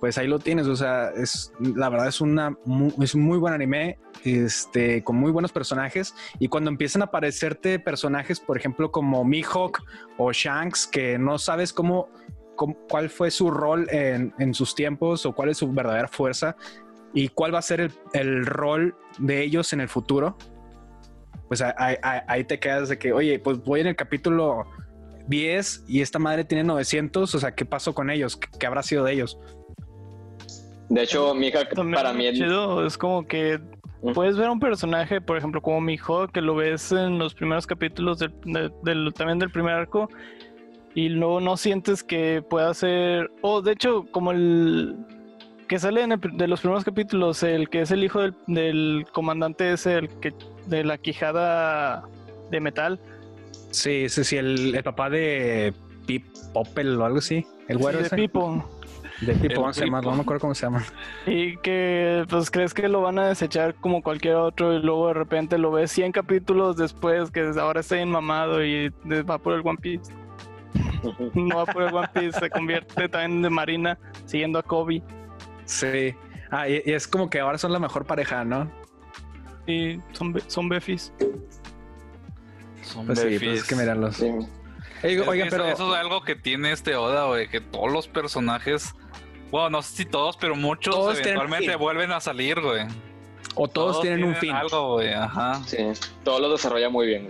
[0.00, 0.66] pues ahí lo tienes.
[0.66, 2.56] O sea, es la verdad es una
[3.02, 6.14] es un muy buen anime, este, con muy buenos personajes.
[6.38, 9.82] Y cuando empiezan a aparecerte personajes, por ejemplo, como Mihawk
[10.16, 12.08] o Shanks, que no sabes cómo-
[12.88, 16.56] cuál fue su rol en, en sus tiempos o cuál es su verdadera fuerza
[17.14, 20.36] y cuál va a ser el, el rol de ellos en el futuro,
[21.48, 24.66] pues ahí, ahí- ahí te quedas de que, oye, pues voy en el capítulo
[25.28, 28.36] 10 y esta madre tiene 900, o sea, ¿qué pasó con ellos?
[28.36, 29.38] ¿Qué, qué habrá sido de ellos?
[30.90, 33.60] De hecho, Mika, También para mí, es chido, es como que
[34.14, 37.66] puedes ver a un personaje, por ejemplo, como Mijo, que lo ves en los primeros
[37.66, 40.08] capítulos del, de- del- también del primer arco,
[40.94, 44.96] y luego no sientes que pueda ser, o de hecho, como el
[45.68, 49.06] que sale en el de los primeros capítulos, el que es el hijo del, del
[49.12, 50.34] comandante ese, el que
[50.66, 52.08] de la quijada
[52.50, 53.00] de metal,
[53.70, 55.74] Sí, sí, sí, el, el papá de
[56.06, 58.16] Pip Popel o algo así, el güero sí, de.
[58.16, 58.64] Pipo.
[59.20, 60.00] De Pipo, El ¿cómo se llama?
[60.00, 60.84] No me acuerdo cómo se llama.
[61.26, 65.14] Y que pues crees que lo van a desechar como cualquier otro y luego de
[65.14, 68.90] repente lo ves 100 capítulos después que ahora está bien mamado y
[69.28, 70.12] va por el One Piece.
[71.34, 75.02] No va por el One Piece, se convierte también de Marina siguiendo a Kobe.
[75.68, 76.14] Sí.
[76.50, 78.70] Ah, y, y es como que ahora son la mejor pareja, ¿no?
[79.66, 81.12] Y son, son befis.
[82.82, 83.60] Son Pues sí, pues befis.
[83.60, 84.16] es que mirarlos.
[84.16, 84.24] sí.
[85.04, 85.64] Oiga, Es oiga, que pero...
[85.66, 88.94] eso, eso es algo que tiene este Oda, güey, que todos los personajes,
[89.50, 92.86] bueno, no sé si todos, pero muchos Todos eventualmente vuelven a salir, güey.
[93.54, 94.52] O todos, tienen, un fin.
[94.52, 95.60] Algo, güey, ajá.
[95.66, 95.76] Sí,
[96.24, 97.28] todo lo desarrolla muy bien.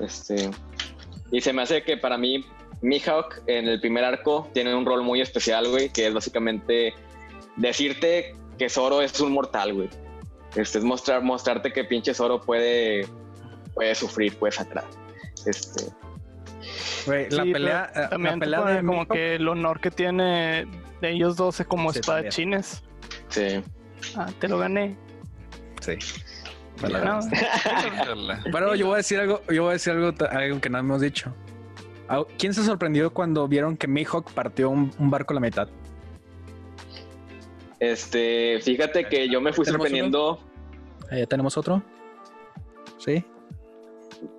[0.00, 0.50] Este,
[1.30, 2.44] y se me hace que para mí,
[2.86, 6.94] Mihawk en el primer arco tiene un rol muy especial, güey, que es básicamente
[7.56, 9.88] decirte que Zoro es un mortal, güey.
[10.54, 13.06] Este, es mostrar, mostrarte que pinche Zoro puede,
[13.74, 14.84] puede sufrir, puede sangrar.
[15.44, 15.84] Este,
[17.06, 19.80] Güey, la Sí, pelea, pero eh, También la pelea de como Mihawk- que el honor
[19.80, 20.66] que tiene
[21.00, 22.82] de ellos 12 como Sí, espadachines.
[23.28, 23.62] sí.
[24.16, 24.96] Ah, te lo gané.
[25.80, 25.96] Sí.
[26.82, 27.20] No.
[28.52, 31.00] Bueno, yo voy a decir algo, yo voy a decir algo, algo que no hemos
[31.00, 31.32] dicho.
[32.38, 35.68] ¿Quién se sorprendió cuando vieron que Mihawk partió un, un barco a la mitad?
[37.80, 40.40] Este, fíjate que yo me fui ¿Tenemos sorprendiendo.
[41.10, 41.82] Ah, ¿Ya tenemos otro?
[42.98, 43.22] Sí.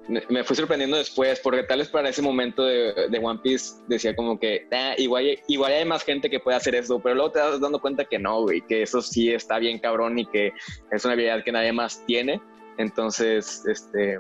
[0.08, 3.76] me, me fui sorprendiendo después, porque tal vez para ese momento de, de One Piece
[3.88, 7.32] decía como que "Ah, igual, igual hay más gente que puede hacer eso, pero luego
[7.32, 10.52] te das dando cuenta que no, güey, que eso sí está bien cabrón y que
[10.92, 12.42] es una habilidad que nadie más tiene.
[12.78, 14.20] Entonces, este,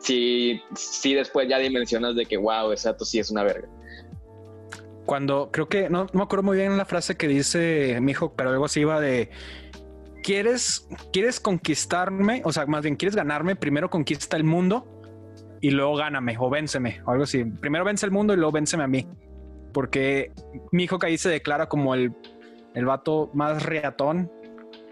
[0.00, 3.68] sí, sí después ya dimensionas de que, wow, dato sí es una verga.
[5.06, 8.50] Cuando creo que no, no me acuerdo muy bien la frase que dice Mihawk, pero
[8.50, 9.30] algo así iba de
[10.22, 12.42] ¿Quieres, quieres conquistarme?
[12.44, 13.56] O sea, más bien, ¿quieres ganarme?
[13.56, 14.86] Primero conquista el mundo
[15.62, 17.44] y luego gáname o vénseme o algo así.
[17.44, 19.06] Primero vence el mundo y luego vénseme a mí.
[19.72, 20.32] Porque
[20.72, 22.12] Mihawk ahí se declara como el,
[22.74, 24.30] el vato más reatón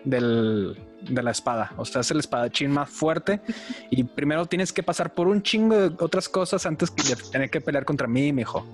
[0.04, 1.72] del, de la espada.
[1.76, 3.40] O sea, es el espadachín más fuerte
[3.90, 7.60] y primero tienes que pasar por un chingo de otras cosas antes de tener que
[7.60, 8.64] pelear contra mí, mijo.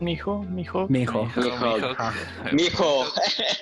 [0.00, 0.86] mijo, mijo.
[0.88, 1.28] Mijo.
[1.36, 1.76] Mijo.
[2.52, 3.04] Mijo,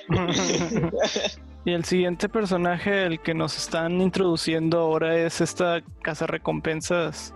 [1.65, 7.35] Y el siguiente personaje, el que nos están introduciendo ahora, es esta casa recompensas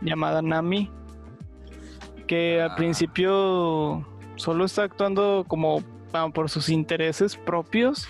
[0.00, 0.90] llamada Nami.
[2.26, 2.76] Que al Ah.
[2.76, 5.82] principio solo está actuando como
[6.32, 8.06] por sus intereses propios.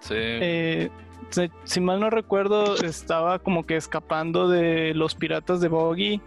[0.00, 0.14] Sí.
[0.16, 0.90] Eh,
[1.30, 6.20] se- si mal no recuerdo, estaba como que escapando de los piratas de Boggy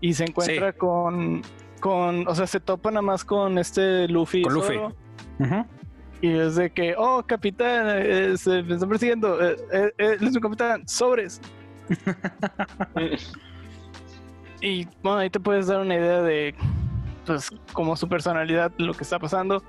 [0.00, 1.42] y se encuentra con,
[1.80, 4.38] con, o sea, se topa nada más con este Luffy.
[4.40, 4.74] y Con Luffy.
[4.74, 4.94] Zoro,
[5.40, 5.66] Ujú.
[6.20, 9.40] Y es de que, oh, capitán, eh, se me está persiguiendo.
[9.40, 11.40] eh, eh, eh, él es un capitán, sobres.
[14.60, 16.54] Y bueno, ahí te puedes dar una idea de,
[17.24, 19.62] pues, como su personalidad, lo que está pasando.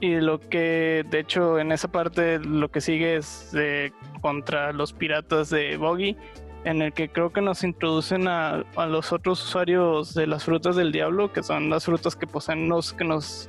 [0.00, 4.92] Y lo que, de hecho, en esa parte, lo que sigue es eh, contra los
[4.92, 6.16] piratas de Boggy,
[6.64, 10.76] en el que creo que nos introducen a, a los otros usuarios de las frutas
[10.76, 13.48] del diablo, que son las frutas que poseen los que nos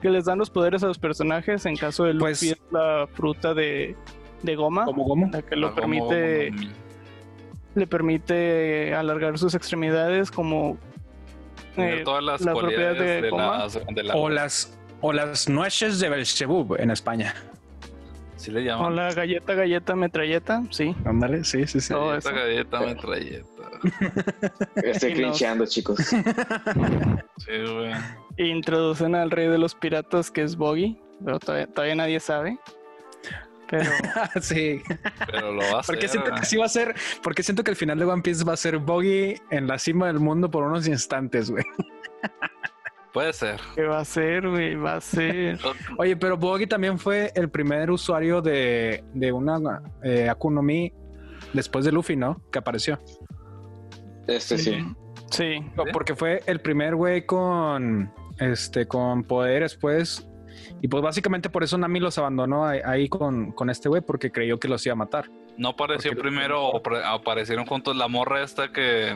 [0.00, 1.64] que les dan los poderes a los personajes.
[1.64, 3.96] En caso de Luffy Pues- es la fruta de,
[4.42, 5.30] de goma, ¿Cómo, cómo?
[5.32, 6.52] la que lo Ah, permite
[7.74, 10.76] le permite alargar sus extremidades como
[11.78, 13.58] eh, todas las la propiedad cualidades de de, Goma.
[13.58, 17.34] las, de la O las, o las nueces de Belzebub en España.
[18.36, 18.96] ¿Sí le o llaman?
[18.96, 21.92] la galleta galleta metralleta sí Ándale, sí, sí, sí.
[21.92, 22.36] todo Galleta, eso.
[22.36, 23.46] galleta, metralleta.
[24.82, 25.98] Estoy crincheando, chicos.
[27.38, 27.92] Sí, güey.
[28.36, 32.58] Introducen al rey de los piratas que es Boggy pero todavía, todavía nadie sabe
[33.72, 33.90] pero
[34.42, 34.82] sí.
[35.26, 35.94] Pero lo va a hacer.
[35.94, 38.44] Porque siento que sí va a ser, porque siento que el final de One Piece
[38.44, 41.64] va a ser Boggy en la cima del mundo por unos instantes, güey.
[43.12, 43.60] Puede ser.
[43.74, 45.58] qué va a ser güey va a ser
[45.98, 50.92] Oye, pero Boggy también fue el primer usuario de, de una eh, Akuma no Mi
[51.52, 52.40] después de Luffy, ¿no?
[52.50, 52.98] Que apareció.
[54.26, 54.84] Este sí.
[55.30, 55.56] sí
[55.92, 60.26] Porque fue el primer güey con este con poderes, pues.
[60.80, 64.30] Y pues básicamente por eso Nami los abandonó ahí, ahí con, con este güey, porque
[64.30, 65.26] creyó que los iba a matar.
[65.56, 69.14] No apareció Porque- primero o pre- aparecieron juntos la morra esta que.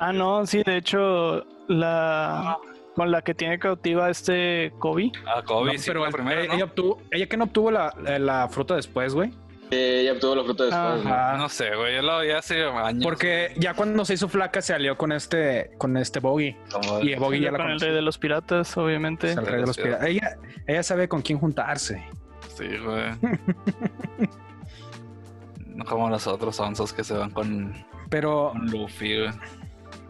[0.00, 2.56] ah no sí de hecho la
[2.98, 6.40] con la que tiene cautiva este Kobe A Kobe, No, sí, pero la el- primera,
[6.40, 6.54] ella, ¿no?
[6.56, 9.32] ella obtuvo, ella que no obtuvo la, la- la fruta después, güey.
[9.70, 10.82] Eh, ya obtuvo la fruta después.
[10.84, 10.96] Ajá.
[11.04, 11.14] ¿no?
[11.14, 11.36] Ajá.
[11.36, 11.94] No sé, güey.
[11.94, 13.04] Yo lo vi hace años.
[13.04, 16.56] Porque ya cuando se hizo flaca se alió con este, con este Boggy.
[16.72, 19.60] Como- Y Boggy ya la con el rey de los piratas obviamente Es el rey
[19.60, 20.06] de los piratas.
[20.08, 22.02] Ella, ella sabe con quién juntarse.
[22.56, 23.04] Sí, güey.
[25.74, 27.72] no como los otros onzos que se van con,
[28.10, 29.30] Pero, con Luffy, güey.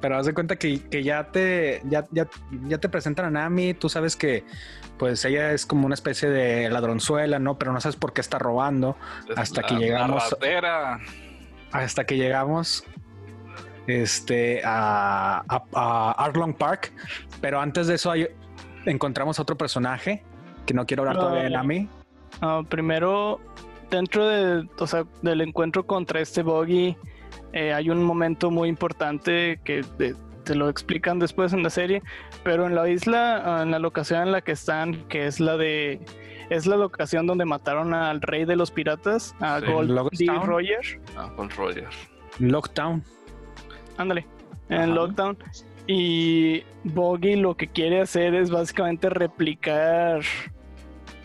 [0.00, 2.28] Pero haz de cuenta que, que ya te, ya, ya,
[2.68, 4.44] ya te presentan a Nami, tú sabes que
[4.98, 7.58] pues ella es como una especie de ladronzuela, ¿no?
[7.58, 8.96] Pero no sabes por qué está robando.
[9.28, 11.00] Es Hasta la- que llegamos- La.
[11.72, 12.84] Hasta que llegamos
[13.86, 16.92] este, a, a, a Arlong Park.
[17.40, 18.28] Pero antes de eso hay-
[18.86, 20.22] encontramos a otro personaje
[20.66, 21.22] que no quiero hablar No.
[21.22, 21.88] todavía de Nami.
[22.68, 23.40] Primero,
[23.90, 26.96] dentro de, o sea, del encuentro contra este Boggy,
[27.52, 32.02] eh, hay un momento muy importante que de- te lo explican después en la serie,
[32.42, 35.56] pero en la isla, ah, en la locación en la que están, que es la
[35.58, 36.00] de,
[36.48, 39.94] es la locación donde mataron al rey de los piratas, a Sí, Gold D.
[39.94, 40.46] Lockstown.
[40.46, 41.88] Roger, Ah, con Roger.
[42.38, 43.02] Lockdown.
[43.98, 44.26] ándale,
[44.70, 44.86] en Ajá.
[44.86, 45.36] Lockdown.
[45.86, 50.20] Y Boggy lo que quiere hacer es básicamente replicar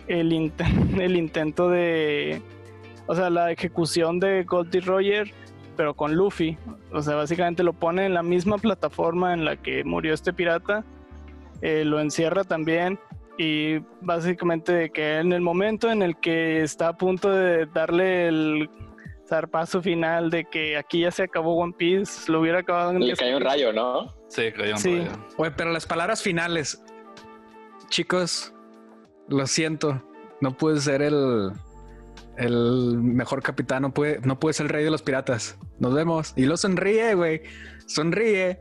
[0.08, 0.52] el,
[1.00, 2.42] el intento de.
[3.08, 5.32] O sea, la ejecución de Goldie Roger,
[5.74, 6.58] pero con Luffy.
[6.92, 10.84] O sea, básicamente lo pone en la misma plataforma en la que murió este pirata.
[11.62, 13.00] eh, lo encierra también.
[13.38, 18.28] Y básicamente de que en el momento en el que está a punto de darle
[18.28, 18.70] el
[19.28, 23.06] zarpazo final de que aquí ya se acabó One Piece, lo hubiera acabado en Le
[23.08, 24.14] 10 cayó un rayo, ¿no?
[24.28, 24.98] Sí, cayó un Sí.
[25.00, 25.12] rayo.
[25.38, 26.84] Oye, pero las palabras finales.
[27.90, 28.54] Chicos,
[29.28, 30.02] lo siento.
[30.42, 31.52] No pude ser el,
[32.38, 33.84] el mejor capitán.
[33.84, 35.58] No pude, no pude ser el rey de los piratas.
[35.80, 36.34] Nos vemos.
[36.36, 37.42] Y lo sonríe, güey.
[37.88, 38.60] Sonríe.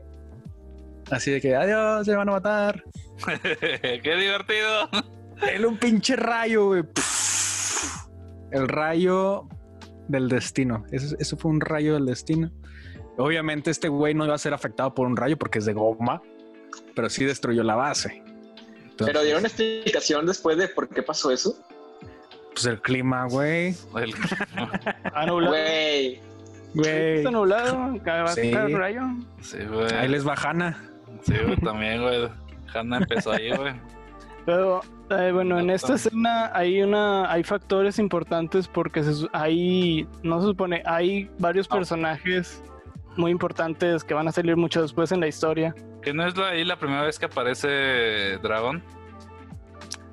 [1.11, 2.83] Así de que adiós, se van a matar.
[3.41, 4.89] Qué divertido.
[5.51, 6.83] Él un pinche rayo, güey.
[8.51, 9.47] El rayo
[10.07, 10.85] del destino.
[10.91, 12.51] Eso, eso fue un rayo del destino.
[13.17, 16.21] Obviamente este güey no iba a ser afectado por un rayo porque es de goma,
[16.95, 18.23] pero sí destruyó la base.
[18.83, 21.57] Entonces, Pero dieron explicación después de por qué pasó eso.
[22.53, 23.75] Pues el clima, güey.
[23.95, 24.13] El-
[25.27, 25.49] nublado.
[25.51, 26.21] Güey.
[26.75, 27.17] Güey.
[27.17, 28.51] Está nublado, cae Sí.
[28.51, 29.01] el rayo.
[29.41, 29.91] Sí, güey.
[29.93, 30.77] Ahí les bajana.
[31.23, 32.29] Sí, güey, también, güey.
[32.73, 33.73] Hanna empezó ahí, güey.
[34.45, 40.41] Pero eh, bueno, en esta escena hay una, hay factores importantes porque se hay, no
[40.41, 41.75] se supone, hay varios Ah.
[41.75, 42.61] personajes
[43.15, 45.73] muy importantes que van a salir mucho después en la historia.
[46.01, 48.83] Que no es la- ahí la primera vez que aparece Dragon.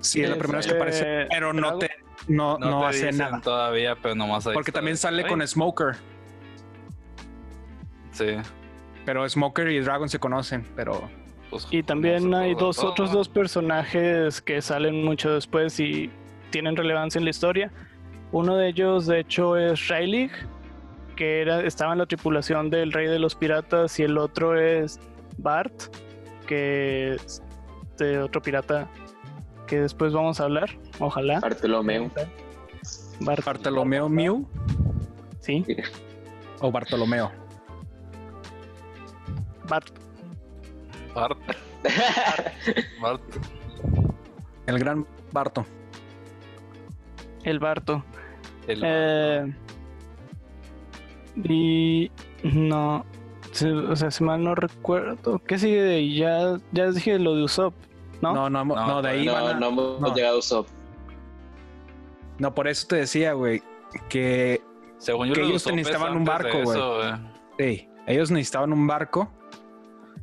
[0.00, 1.78] Sí, es la primera vez que eh, aparece, pero no Drago.
[1.80, 1.90] te
[2.28, 3.40] no, No, hace nada.
[3.40, 5.96] todavía, pero nomás ahí Porque también sale con Smoker,
[8.12, 8.36] Sí.
[9.04, 11.08] pero Smoker y Dragon se conocen, pero
[11.50, 12.90] pues, Y también hay dos todo.
[12.90, 16.10] otros dos personajes que salen mucho después y
[16.50, 17.70] tienen relevancia en la historia.
[18.32, 20.30] Uno de ellos, de hecho, es Rayleigh,
[21.16, 25.00] que era, estaba en la tripulación del Rey de los Piratas, y el otro es
[25.38, 25.74] Bart,
[26.46, 27.42] que es
[27.98, 28.88] de otro pirata
[29.70, 31.40] que después vamos a hablar, ojalá.
[31.40, 32.10] Bartolomeo.
[33.20, 34.46] Bart, Bartolomeo Mew
[35.40, 35.64] sí,
[36.60, 37.30] o Bartolomeo.
[39.68, 39.86] Bart.
[41.14, 41.38] Bart.
[43.00, 43.22] Bart.
[44.66, 45.64] El gran Barto.
[47.44, 48.02] El Barto.
[48.66, 49.54] El- Eh,
[51.36, 52.10] y
[52.42, 53.04] no,
[53.52, 56.16] se- o sea, si mal no recuerdo, ¿qué sigue de ahí?
[56.16, 57.74] Ya, ya dije lo de Usopp,
[58.20, 58.32] ¿no?
[58.34, 60.14] No, no, no, No, de ahí no, van a- no hemos no.
[60.14, 60.68] llegado a Usopp.
[62.38, 63.62] No, por eso te decía, güey,
[64.08, 64.62] que
[64.98, 66.78] Según yo, que ellos necesitaban un barco, güey.
[66.80, 67.12] güey.
[67.58, 69.30] sí, ellos necesitaban un barco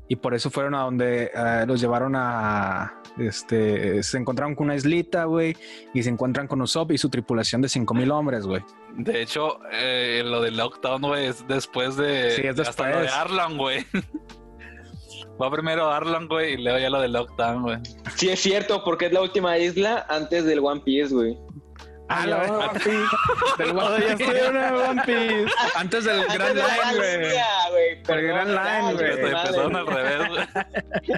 [0.08, 4.76] y por eso fueron a donde eh, los llevaron a este se encontraron con una
[4.76, 5.56] islita, güey,
[5.94, 8.64] y se encuentran con Usopp y su tripulación de 5000 hombres, güey.
[8.96, 12.32] De hecho, eh, lo del lockdown, güey, es después de.
[12.32, 13.20] Sí, es Hasta lo de después.
[13.22, 13.86] Arlan, güey.
[15.42, 17.78] Va primero Arlan, güey, y luego ya lo del lockdown, güey.
[18.16, 21.38] Sí, es cierto, porque es la última isla antes del One Piece, güey.
[22.10, 22.90] Ah, ya, la One Piece.
[23.58, 25.52] del ya estoy en One Piece.
[25.76, 26.96] Antes del Antes Grand de Line,
[27.70, 28.20] güey.
[28.20, 29.12] El Grand Line, güey.
[29.32, 30.48] empezaron al revés, güey.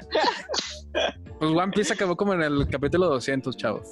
[1.38, 3.88] Pues One Piece acabó como en el capítulo 200, chavos.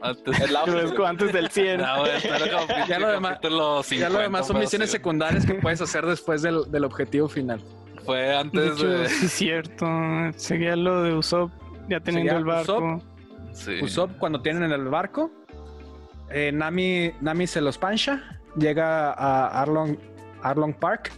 [0.00, 0.40] Antes.
[0.40, 1.80] El Luffy, Pero es como antes del 100.
[1.80, 5.54] No, güey, espera como Ya lo demás- ya lo 50, demás son misiones secundarias que
[5.54, 7.60] puedes hacer después del, del objetivo final.
[8.04, 9.08] Fue De antes hecho, de.
[9.08, 9.86] sí es cierto.
[10.36, 11.50] Seguía lo de Usopp
[11.88, 13.02] ya teniendo Seguía el barco.
[13.52, 13.72] Sí.
[13.82, 15.30] Usopp, cuando tienen en el barco,
[16.30, 19.96] eh, Nami, Nami se los pancha, llega a Arlong,
[20.42, 21.12] Arlong Park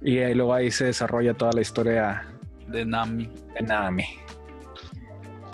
[0.00, 2.24] y ahí luego ahí se desarrolla toda la historia
[2.68, 3.28] De Nami.
[3.54, 4.04] de Nami.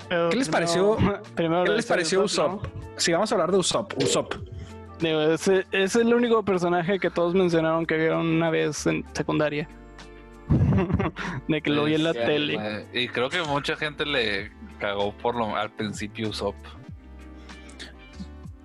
[0.09, 2.72] Pero ¿Qué les primero- pareció- primero ¿Qué les pareció Usopp, Usopp?
[2.98, 3.92] Sí, vamos a hablar de Usopp.
[4.03, 4.35] Usopp.
[4.35, 4.42] ¿no?
[5.01, 9.05] Digo, ese, ese es el único personaje que todos mencionaron que vieron una vez en
[9.14, 9.68] secundaria.
[11.48, 12.87] de que lo vi en la Sí, tele.
[12.92, 16.57] Y creo que mucha gente le cagó por lo al principio Usopp.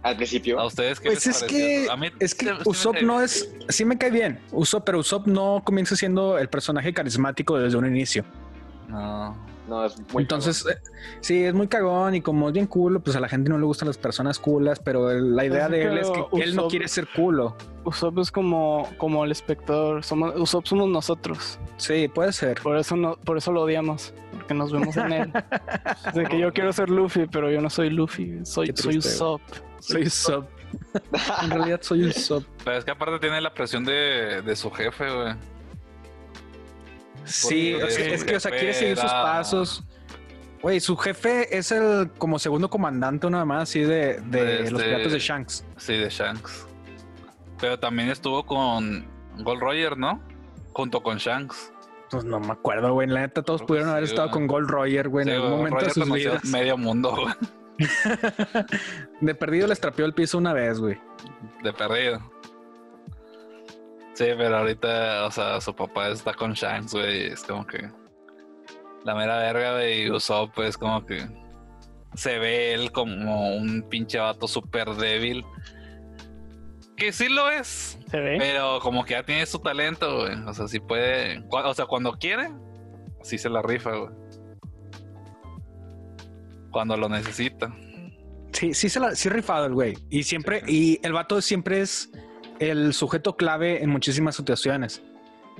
[0.04, 0.60] Al principio.
[0.60, 1.58] ¿A ustedes qué Pues les es pareció?
[1.58, 3.54] que, A mí es que Usopp no es.
[3.70, 7.86] Sí me cae bien, Usopp, pero Usopp no comienza siendo el personaje carismático desde un
[7.88, 8.24] inicio.
[8.88, 9.36] No.
[9.68, 10.78] No, es muy Entonces, eh,
[11.20, 13.66] sí, es muy cagón y como es bien culo, pues a la gente no le
[13.66, 16.68] gustan las personas culas, pero el- la idea Es de él es que él no
[16.70, 17.56] quiere ser culo.
[17.84, 20.04] Usopp es como, como el espectador.
[20.04, 21.60] Somos, Usopp somos nosotros.
[21.78, 22.62] Sí, puede ser.
[22.62, 24.14] Por eso no, por eso lo odiamos.
[24.34, 25.34] Porque nos vemos en él.
[26.14, 28.40] de que yo quiero ser Luffy, pero yo no soy Luffy.
[28.46, 29.42] Soy, soy Usopp.
[29.80, 30.50] Soy Usopp.
[31.44, 32.44] En realidad soy Usopp.
[32.64, 35.34] Pero es que aparte tiene la presión de, de su jefe, güey.
[37.28, 39.84] Sí, es, que, o sea, quiere seguir sus pasos.
[40.62, 44.82] Güey, su jefe es el como segundo comandante nada más así de, de De los
[44.82, 45.66] este- piratas de Shanks.
[45.78, 46.66] Sí, de Shanks.
[47.60, 49.06] Pero también estuvo con
[49.38, 50.22] Gold Roger, ¿no?
[50.74, 51.72] Junto con Shanks.
[52.10, 53.08] Pues no me acuerdo, güey.
[53.08, 55.62] La neta, todos Creo pudieron haber sí, estado con Gold Roger, güey, en algún Gold
[55.64, 56.46] momento de sus vidas.
[56.46, 57.34] medio mundo, güey.
[59.22, 60.98] De perdido les trapeó el piso una vez, güey.
[61.64, 62.20] De perdido.
[64.18, 67.28] Sí, pero ahorita, o sea, su papá está con Shanks, güey.
[67.28, 67.88] y Es como que.
[69.06, 71.28] La mera verga de Usopp, pues, como que.
[72.16, 75.46] Se ve él como un pinche vato súper débil.
[76.96, 78.00] Que sí lo es.
[78.10, 78.38] ¿Se ve?
[78.40, 80.34] Pero como que ya tiene su talento, güey.
[80.48, 81.44] O sea, sí puede.
[81.52, 82.50] O sea, cuando quiere,
[83.22, 84.16] sí se la rifa, güey.
[86.72, 87.72] Cuando lo necesita.
[88.52, 89.96] Sí, sí, se la, sí rifado el güey.
[90.10, 92.10] Y siempre, y el vato siempre es
[92.60, 95.02] el sujeto clave en muchísimas situaciones.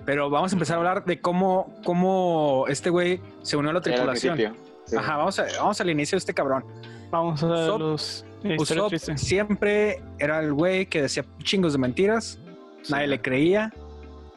[0.06, 3.82] Pero vamos a empezar a hablar de cómo, cómo este güey se unió a la
[3.82, 4.38] tripulación.
[4.86, 4.96] Sí.
[4.96, 6.64] Ajá, vamos, a, vamos al inicio de este cabrón.
[7.10, 8.26] Vamos a Usopp- los
[8.60, 12.40] Usopp siempre era el güey que decía chingos de mentiras,
[12.90, 13.74] nadie le creía.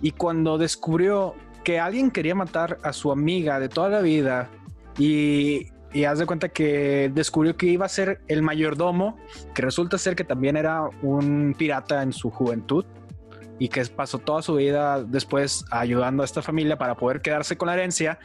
[0.00, 4.48] Y cuando descubrió que alguien quería matar a su amiga de toda la vida
[4.98, 9.18] y, y haz de cuenta que descubrió que iba a ser el mayordomo,
[9.54, 12.84] que resulta ser que también era un pirata en su juventud
[13.58, 17.66] y que pasó toda su vida después ayudando a esta familia para poder quedarse con
[17.66, 18.18] la herencia,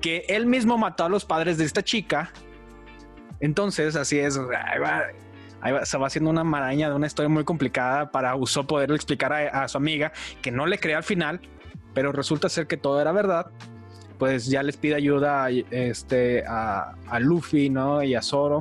[0.00, 2.32] que él mismo mató a los padres de esta chica.
[3.38, 4.38] Entonces, así es,
[5.60, 9.32] ahí se va haciendo una maraña de una historia muy complicada para Usopp poderle explicar
[9.32, 11.40] a, a su amiga que no le crea al final,
[11.92, 13.50] pero resulta ser que todo era verdad.
[14.18, 18.02] Pues ya les pide ayuda este, a, a Luffy, ¿no?
[18.02, 18.58] Y a Zoro,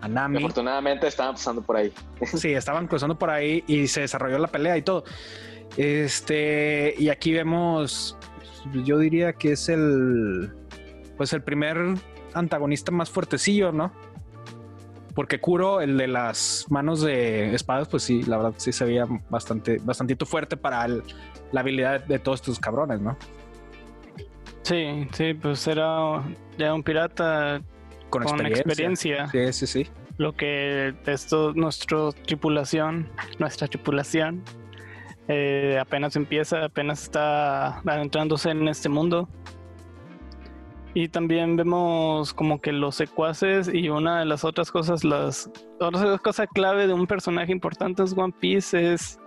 [0.00, 0.38] a Nami.
[0.38, 1.92] Afortunadamente estaban pasando por ahí.
[2.26, 5.04] Sí, estaban cruzando por ahí y se desarrolló la pelea y todo.
[5.76, 8.16] Este, y aquí vemos,
[8.84, 10.52] yo diría que es el,
[11.16, 11.78] pues el primer
[12.34, 13.92] antagonista más fuertecillo, ¿no?
[15.14, 19.06] Porque Kuro, el de las manos de espadas, pues sí, la verdad sí se veía
[19.28, 21.02] bastante, bastantito fuerte para el-
[21.52, 23.16] la habilidad de todos estos cabrones, ¿no?
[24.62, 26.22] Sí, sí, pues era
[26.58, 27.60] ya un pirata
[28.10, 29.24] Con, con experiencia.
[29.24, 29.52] experiencia.
[29.52, 29.90] Sí, sí, sí.
[30.18, 33.08] Lo que esto, nuestra tripulación,
[33.38, 34.42] nuestra tripulación,
[35.28, 39.28] eh, apenas empieza, apenas está adentrándose en este mundo.
[40.92, 45.48] Y también vemos como que los secuaces y una de las otras cosas, las
[45.78, 49.18] otra cosa clave de un personaje importante es One Piece es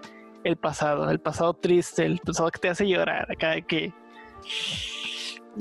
[0.43, 3.93] el pasado, el pasado triste, el pasado que te hace llorar acá de que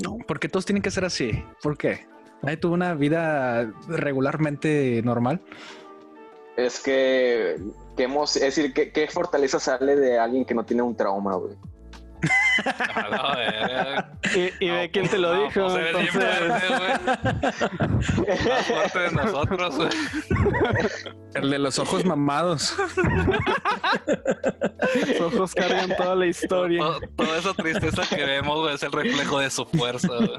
[0.01, 1.43] no, Porque todos tienen que ser así.
[1.61, 2.05] ¿Por qué?
[2.41, 5.41] Nadie tuvo una vida regularmente normal.
[6.57, 7.57] Es que,
[7.95, 11.35] que hemos, es decir, ¿qué, qué fortaleza sale de alguien que no tiene un trauma,
[11.35, 11.55] güey?
[14.35, 15.67] Y, y ve quién te lo No, dijo.
[15.67, 17.01] pues eres entonces-.
[18.47, 19.89] Más fuerte de nosotros, güey.
[21.35, 22.75] El de los ojos mamados.
[25.17, 26.79] Sus ojos cargan toda la historia.
[26.79, 30.29] Todo, toda esa tristeza que vemos, güey, es el reflejo de su fuerza, güey.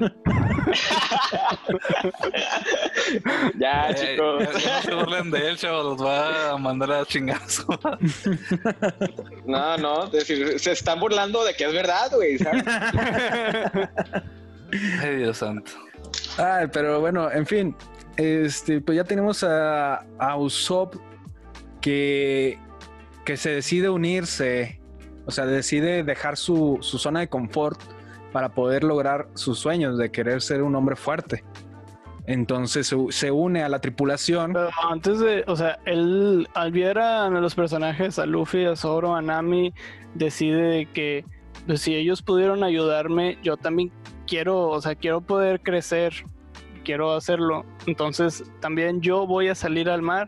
[3.59, 4.43] Ya, Eh, chicos.
[4.53, 7.65] ya- ya no se burlen de él, chavos, los va a mandar a chingazo.
[9.45, 12.63] No, no, se están burlando de que es verdad, güey, ¿sabes?
[15.01, 15.71] Ay, Dios santo.
[16.37, 17.75] Ay, pero bueno, en fin.
[18.17, 20.95] Este, pues ya tenemos a, a Usopp
[21.81, 22.57] que,
[23.25, 24.79] que se decide unirse.
[25.25, 27.79] O sea, decide dejar su, su zona de confort
[28.31, 31.43] para poder lograr sus sueños de querer ser un hombre fuerte.
[32.27, 34.53] Entonces se, se une a la tripulación.
[34.53, 39.15] Pero antes de, o sea, él al ver a los personajes, a Luffy, a Zoro,
[39.15, 39.73] a Nami,
[40.15, 41.23] decide que
[41.65, 43.91] pues, si ellos pudieron ayudarme, yo también
[44.27, 46.13] quiero, o sea, quiero poder crecer,
[46.83, 47.65] quiero hacerlo.
[47.87, 50.27] Entonces también yo voy a salir al mar.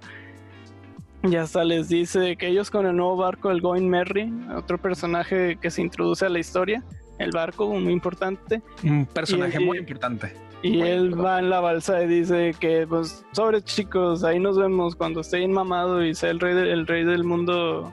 [1.24, 5.58] Y hasta les dice que ellos con el nuevo barco, el Going Merry, otro personaje
[5.60, 6.84] que se introduce a la historia,
[7.18, 10.34] el barco muy importante, Un personaje Y- muy importante.
[10.62, 14.96] y él va en la balsa y dice que, pues, sobre chicos, ahí nos vemos
[14.96, 17.92] cuando esté bien mamado y sea el rey, de- el rey del mundo.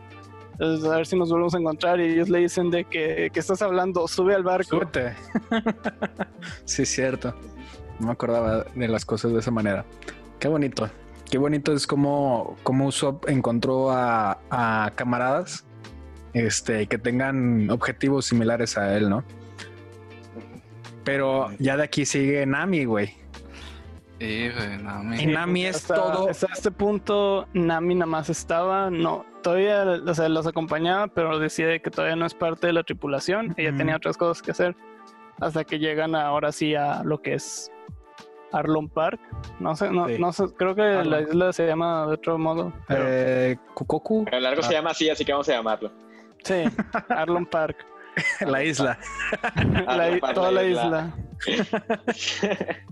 [0.61, 2.01] A ver si nos volvemos a encontrar.
[2.01, 4.77] Y ellos le dicen de que, que estás hablando, sube al barco.
[4.77, 5.15] Suerte.
[6.65, 7.35] sí, es cierto.
[7.99, 9.85] No me acordaba de las cosas de esa manera.
[10.39, 10.89] Qué bonito.
[11.31, 15.65] Qué bonito es como, como Usopp encontró a, a camaradas
[16.33, 19.25] este, que tengan objetivos similares a él, ¿no?
[21.05, 23.15] Pero ya de aquí sigue Nami, güey.
[24.19, 24.51] Güey,
[24.83, 26.31] no, Y mi- Nami es hasta, todo.
[26.31, 31.81] Hasta este punto, Nami nada más estaba, no, todavía, o sea, los acompañaba, pero decide
[31.81, 33.55] que todavía no es parte de la tripulación.
[33.57, 34.75] Ella tenía otras cosas que hacer
[35.41, 37.71] hasta que llegan ahora sí a lo que es
[38.53, 39.21] Arlon Park.
[39.61, 40.17] No sé, no, Sí.
[40.19, 41.07] no sé, creo que Arlong.
[41.11, 42.73] la isla se llama de otro modo.
[42.89, 44.67] Pero, Eh, Kukoku, A lo largo Ah.
[44.67, 45.93] se llama así, así que vamos a llamarlo.
[46.43, 46.55] Sí,
[47.09, 47.77] Arlon Park.
[48.47, 48.99] la isla.
[49.87, 51.13] La i- Park, toda la la isla.
[51.47, 51.75] isla.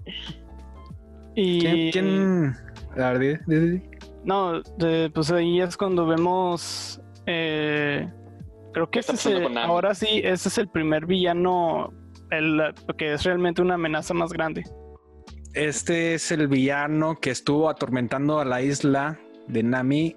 [1.34, 1.90] y ¿Quién?
[1.92, 2.56] quién?
[3.02, 3.91] A ver, di- di- di.
[4.24, 7.00] No, de- pues ahí es cuando vemos.
[7.26, 8.10] eh,
[8.72, 11.92] creo que ¿Qué está ese es el- ahora sí, ese es el primer villano,
[12.30, 12.60] el,
[12.98, 14.64] que es realmente una amenaza más grande.
[15.54, 19.18] Este es el villano que estuvo atormentando a la isla
[19.48, 20.16] de Nami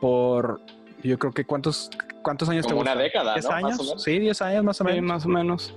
[0.00, 0.60] por
[1.02, 1.90] yo creo que cuántos
[2.22, 3.02] cuántos años Como te una gusta?
[3.02, 3.50] década, ¿10 ¿no?
[3.50, 3.80] Más años?
[3.80, 4.02] o menos.
[4.02, 5.04] Sí, 10 años más o Sí, menos.
[5.08, 5.74] más o menos.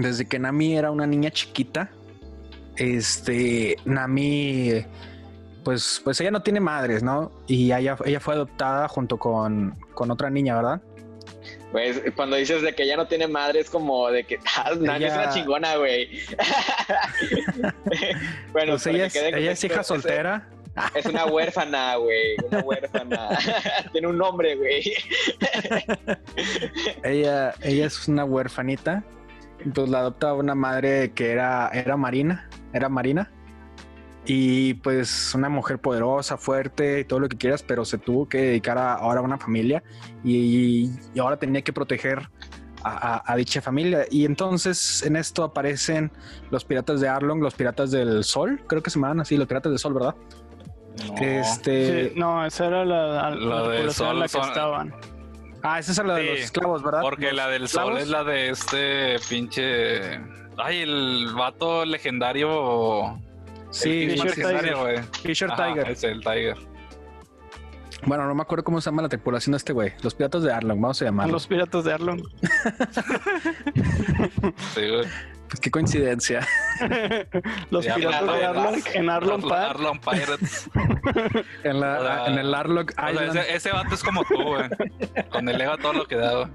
[0.00, 1.90] Desde que Nami era una niña chiquita,
[2.76, 4.84] este Nami
[5.64, 7.30] pues pues ella no tiene madres, ¿no?
[7.46, 10.80] Y ella, ella fue adoptada junto con, con otra niña, ¿verdad?
[11.72, 15.04] Pues cuando dices de que ya no tiene madre, es como de que ah, Nami
[15.04, 16.08] es Ella- una chingona, güey.
[18.52, 20.48] bueno, Pues ella es, ella hija soltera.
[20.94, 22.36] Es, una huérfana, güey.
[22.50, 23.30] Una huérfana.
[23.92, 24.92] tiene un nombre, güey.
[27.02, 29.02] Ella, ella es una huerfanita.
[29.58, 33.28] Entonces la adopta una madre que era, era marina, era marina.
[34.30, 38.36] Y pues una mujer poderosa, fuerte y todo lo que quieras, pero se tuvo que
[38.42, 39.82] dedicar a, ahora a una familia
[40.22, 42.28] y, y ahora tenía que proteger
[42.84, 44.04] a, a- a dicha familia.
[44.10, 46.12] Y entonces en esto aparecen
[46.50, 49.72] los piratas de Arlong, los piratas del sol, creo que se llaman así, los piratas
[49.72, 50.14] del sol, ¿verdad?
[51.06, 51.14] no.
[51.22, 54.94] Este, Sí, no, esa era la, la, Lo del sol la que son- estaban.
[55.62, 57.00] Ah, esa es la de Sí, los esclavos, ¿verdad?
[57.00, 60.16] Porque Los la del sol es la de este pinche.
[60.58, 63.18] Ay, el vato legendario.
[63.70, 64.08] Sí,
[65.22, 65.90] Fisher Tiger.
[65.90, 66.56] Es el Tiger.
[68.06, 69.92] Bueno, no me acuerdo cómo se llama la tripulación de este güey.
[70.02, 71.32] Los piratas de Arlong, vamos a llamarlos.
[71.32, 72.22] Los piratas de Arlong.
[74.74, 75.04] Sí, güey.
[75.48, 76.46] Pues qué coincidencia.
[77.70, 79.42] Los Ya, piratas de Arlong en Arlong
[80.00, 80.70] Pirates.
[81.64, 83.36] En, la, el Arlong O sea, Island.
[83.38, 84.68] ese, ese vato es como tú, güey.
[85.30, 86.48] Con el ego a todo lo que da, güey.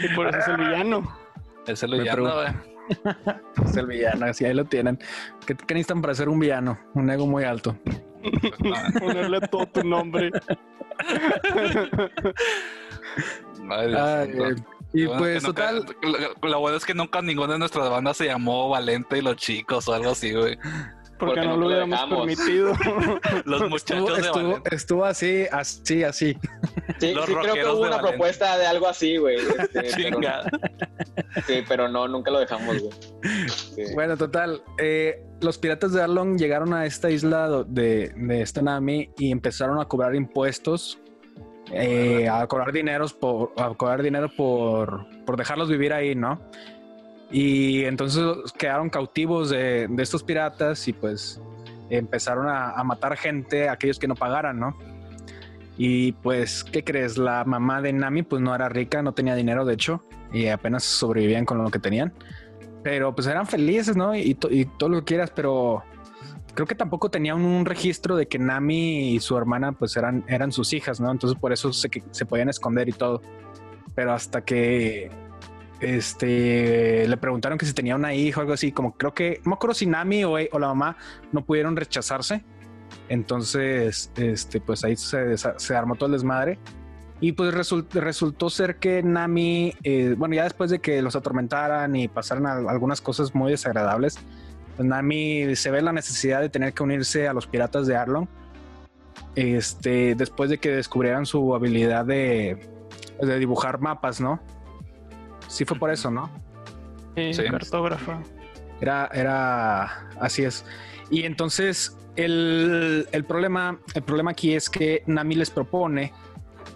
[0.00, 1.18] Y por eso es el villano.
[1.66, 2.77] Ese es Me el villano, güey.
[3.64, 4.98] Es el villano, así ahí lo tienen.
[5.46, 6.78] ¿Qué, qué necesitan para ser un villano?
[6.94, 7.76] Un ego muy alto.
[9.00, 10.30] Ponerle todo tu nombre.
[10.30, 10.42] Dios
[13.70, 14.48] Ay, santo.
[14.50, 14.54] eh,
[14.94, 15.96] y bueno pues nunca- total,
[16.42, 19.36] lo, lo bueno es que nunca ninguna de nuestras bandas se llamó Valente y los
[19.36, 20.58] chicos o algo así, güey.
[21.18, 22.26] Porque Porque no lo hubiéramos dejamos.
[22.26, 22.68] permitido.
[23.44, 26.36] Los estuvo, muchachos de estuvo, estuvo así, así, así.
[27.00, 28.02] Sí, Los sí creo que hubo una Valencia.
[28.08, 29.36] propuesta de algo así, güey.
[29.38, 30.20] este, pero,
[31.46, 32.92] sí, pero no, nunca lo dejamos, güey.
[33.48, 33.82] Sí.
[33.94, 39.10] Bueno, total, eh, los piratas de Arlong llegaron a esta isla de, de esta Nami
[39.18, 41.00] y empezaron a cobrar impuestos,
[41.72, 46.40] eh, a cobrar dineros por, a cobrar dinero por, por dejarlos vivir ahí, ¿no?
[47.30, 48.24] Y entonces
[48.58, 51.40] quedaron cautivos de, de estos piratas y pues
[51.90, 54.76] empezaron a, a matar gente, aquellos que no pagaran, ¿no?
[55.76, 57.18] Y pues, ¿qué crees?
[57.18, 60.02] La mamá de Nami pues no era rica, no tenía dinero, de hecho,
[60.32, 62.12] y apenas sobrevivían con lo que tenían.
[62.82, 64.14] Pero pues eran felices, ¿no?
[64.16, 65.84] Y, to- y todo lo que quieras, pero
[66.54, 70.50] creo que tampoco tenían un registro de que Nami y su hermana pues eran, eran
[70.50, 71.10] sus hijas, ¿no?
[71.12, 73.20] Entonces por eso se, se podían esconder y todo.
[73.94, 75.10] Pero hasta que
[75.80, 79.50] este le preguntaron que si tenía una hija o algo así, como creo que, no
[79.50, 80.96] me acuerdo si Nami o, la mamá
[81.32, 82.44] no pudieron rechazarse.
[83.08, 86.58] Entonces, este, pues ahí se, armó todo el desmadre.
[87.20, 91.94] Y pues result- resultó ser que Nami, eh, bueno, ya después de que los atormentaran
[91.96, 94.18] y pasaran algunas cosas muy desagradables,
[94.76, 98.26] pues Nami se ve la necesidad de tener que unirse a los piratas de Arlong.
[99.34, 102.58] Este, después de que descubrieran su habilidad de
[103.38, 104.40] dibujar mapas, ¿no?
[105.48, 106.30] Sí fue por eso, ¿no?
[107.16, 107.42] Sí, Sí.
[107.50, 108.20] cartógrafa.
[108.80, 110.64] Era, era, así es.
[111.10, 116.12] Y entonces el, el problema, el problema aquí es que Nami les propone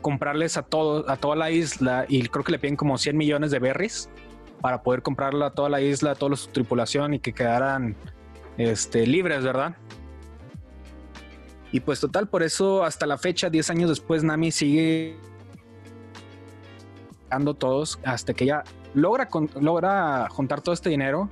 [0.01, 3.53] comprarles a todo, a toda la isla y creo que le piden como 100 millones
[3.53, 4.09] de berries
[4.61, 7.95] para poder comprarla a toda la isla, a toda su tripulación y que quedaran
[8.59, 9.77] este, libres, ¿verdad?
[11.71, 15.17] Y pues total, por eso hasta la fecha, 10 años después, Nami sigue
[17.55, 18.63] todos hasta que ella
[18.95, 21.29] logra, con- logra juntar todo este dinero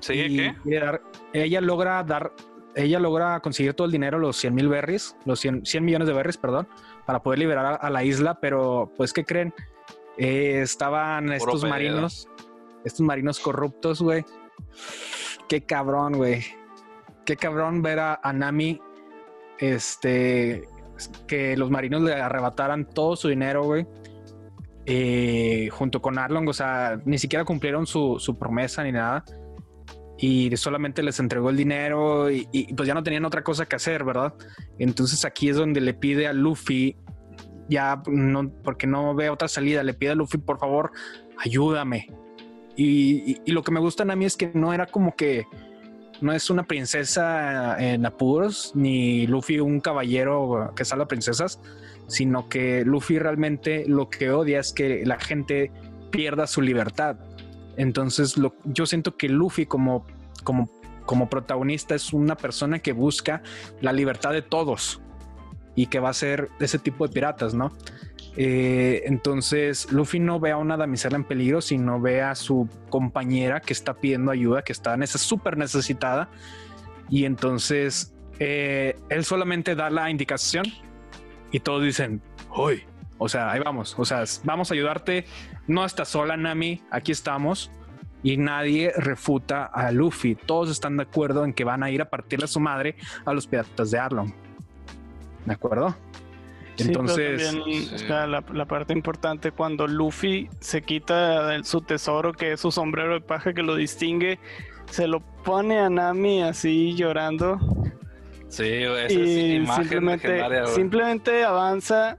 [0.00, 0.54] ¿Sigue y qué?
[0.62, 2.32] quiere dar- ella logra dar,
[2.74, 6.14] ella logra conseguir todo el dinero, los 100 mil berries, los 100, 100 millones de
[6.14, 6.68] berries, perdón,
[7.06, 9.54] para poder liberar a, a la isla, pero pues, ¿qué creen?
[10.18, 11.70] Eh, estaban estos pedo.
[11.70, 12.28] marinos,
[12.84, 14.24] estos marinos corruptos, güey.
[15.48, 16.44] Qué cabrón, güey.
[17.24, 18.80] Qué cabrón ver a, a Nami,
[19.58, 20.68] este,
[21.26, 23.86] que los marinos le arrebataran todo su dinero, güey.
[24.86, 29.24] Eh, junto con Arlong, o sea, ni siquiera cumplieron su, su promesa ni nada
[30.18, 33.76] y solamente les entregó el dinero y, y, pues ya no tenían otra cosa que
[33.76, 34.32] hacer, ¿verdad?
[34.78, 36.96] Entonces aquí es donde le pide a Luffy,
[37.68, 40.92] ya no, porque no ve otra salida, le pide a Luffy, por favor,
[41.36, 42.08] ayúdame.
[42.76, 45.44] Y, y- y lo que me gusta a mí es que no era como que
[46.22, 51.60] no es una princesa en apuros, ni Luffy un caballero que salva princesas,
[52.06, 55.72] sino que Luffy realmente lo que odia es que la gente
[56.10, 57.16] pierda su libertad.
[57.76, 58.34] Entonces,
[58.64, 60.06] yo siento que Luffy como,
[60.44, 60.70] como,
[61.04, 63.42] como protagonista es una persona que busca
[63.80, 65.00] la libertad de todos
[65.74, 67.70] y que va a ser ese tipo de piratas, ¿no?
[68.38, 73.60] Eh, entonces, Luffy no ve a una damisela en peligro, sino ve a su compañera
[73.60, 76.28] que está pidiendo ayuda, que está súper necesitada.
[77.08, 80.66] Y entonces, eh, él solamente da la indicación
[81.50, 82.20] y todos dicen,
[82.50, 82.84] hoy,
[83.18, 85.26] o sea, ahí vamos, o sea, vamos a ayudarte,
[85.66, 87.70] no estás sola, Nami, aquí estamos.
[88.22, 90.34] Y nadie refuta a Luffy.
[90.34, 93.32] Todos están de acuerdo en que van a ir a partirle a su madre a
[93.32, 94.32] los piratas de Arlong.
[95.44, 95.90] ¿De acuerdo?
[96.74, 102.32] Sí, pero Entonces, también está la, la parte importante cuando Luffy se quita su tesoro,
[102.32, 104.40] que es su sombrero de paja que lo distingue,
[104.90, 107.60] se lo pone a Nami así llorando
[108.56, 110.42] Sí, esa es y imagen simplemente,
[110.74, 112.16] simplemente avanza,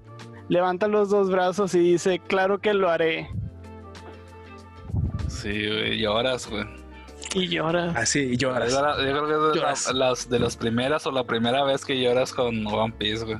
[0.49, 3.27] levanta los dos brazos y dice, claro que lo haré.
[5.27, 6.63] Sí, güey, lloras, güey.
[7.33, 7.91] Y llora.
[7.95, 8.71] así Yo, lloras.
[8.71, 9.87] yo creo que es de, Lloras.
[9.93, 13.37] la- las, de las primeras o la primera vez que lloras con One Piece, güey.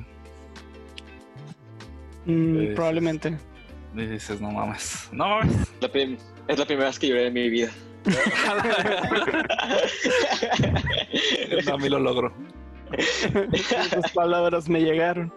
[2.26, 3.38] Mm, probablemente.
[3.94, 5.56] Y dices, no mames, no mames.
[5.80, 5.88] La
[6.48, 7.70] es la primera vez que lloré en mi vida.
[11.72, 12.32] a mí lo logro.
[12.92, 15.32] Esas palabras me llegaron.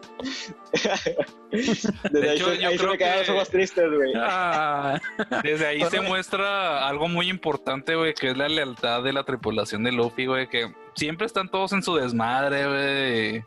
[1.51, 4.13] Desde ahí, hecho, se- yo ahí se creo me quedaron los que- ojos tristes, güey.
[4.15, 4.99] Ah,
[5.43, 9.83] Desde ahí se muestra algo muy importante, güey, que es la lealtad de la tripulación
[9.83, 13.43] de Luffy, güey, que siempre están todos en su desmadre, güey.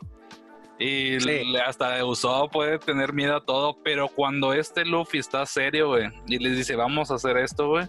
[0.77, 1.45] Y Sí.
[1.45, 6.09] le- hasta Usopp puede tener miedo a todo, pero cuando este Luffy está serio, güey,
[6.27, 7.87] y les dice, vamos a hacer esto, güey,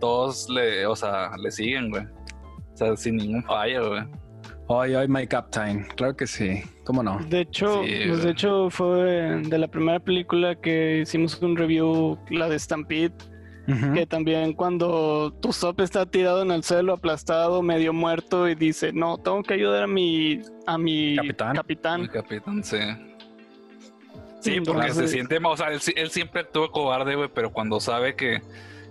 [0.00, 2.04] todos le, o sea, le siguen, güey.
[2.04, 4.02] O sea, sin ningún fallo, güey.
[4.70, 5.84] Hoy, hoy, my captain.
[5.96, 6.62] Claro que sí.
[6.84, 7.18] ¿Cómo no?
[7.28, 12.18] De hecho, Sí, pues, de hecho fue de la primera película que hicimos un review,
[12.28, 13.14] la de Stampede,
[13.94, 19.16] que también cuando Usopp está tirado en el suelo, aplastado, medio muerto y dice, no,
[19.16, 21.56] tengo que ayudar a mi, a mi Capitán.
[21.56, 22.00] capitán.
[22.02, 22.78] El capitán, sí.
[24.40, 28.16] Sí, Entonces, porque se siente, o sea, él, siempre actúa cobarde, güey, pero cuando sabe
[28.16, 28.42] que,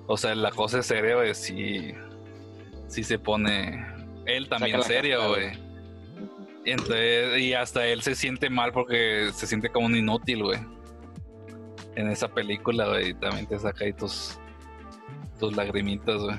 [0.08, 1.94] o sea, la cosa es seria, güey, sí,
[2.88, 3.86] sí se pone
[4.26, 5.67] él también serio, güey.
[6.68, 10.60] Y entonces, y hasta él se siente mal porque se siente como un inútil, güey.
[11.96, 14.38] En esa película, güey, también te saca ahí tus,
[15.40, 16.36] tus lagrimitas, güey.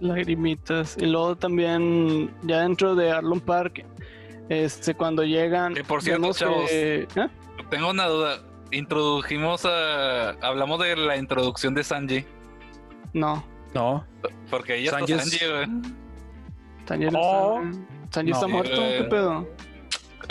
[0.00, 0.96] lagrimitas.
[1.00, 3.86] Y luego también, ya dentro de Arlon Park,
[4.50, 7.28] este, cuando llegan, Que, por cierto, chavos, que- ¿eh?
[7.70, 8.42] Tengo una duda.
[8.70, 10.30] Introdujimos a.
[10.42, 12.24] Hablamos de la introducción de Sanji.
[13.14, 13.42] No,
[13.74, 14.04] No.
[14.50, 15.92] Porque ella Sanji está es- Sanji, güey.
[16.86, 17.62] Sanji no Oh.
[17.62, 17.78] está,
[18.10, 18.36] Sanji No.
[18.36, 18.98] está muerto, Eh.
[18.98, 19.48] ¿qué pedo?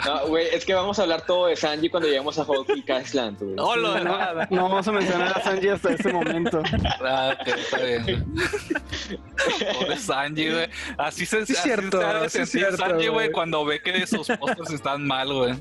[0.06, 3.32] No, güey, es que vamos a hablar todo de Sanji cuando lleguemos a Whole Castle,
[3.40, 3.56] güey.
[3.56, 4.48] No, nada.
[4.52, 6.62] no vamos a mencionar a Sanji hasta ese momento.
[7.04, 8.26] Ah, está bien.
[9.80, 10.70] Pobre Sanji, güey.
[11.00, 13.32] Así se Sí, así cierto, se sí, cierto, Sanji, güey, güey.
[13.32, 15.56] cuando ve que sus postres están mal, güey.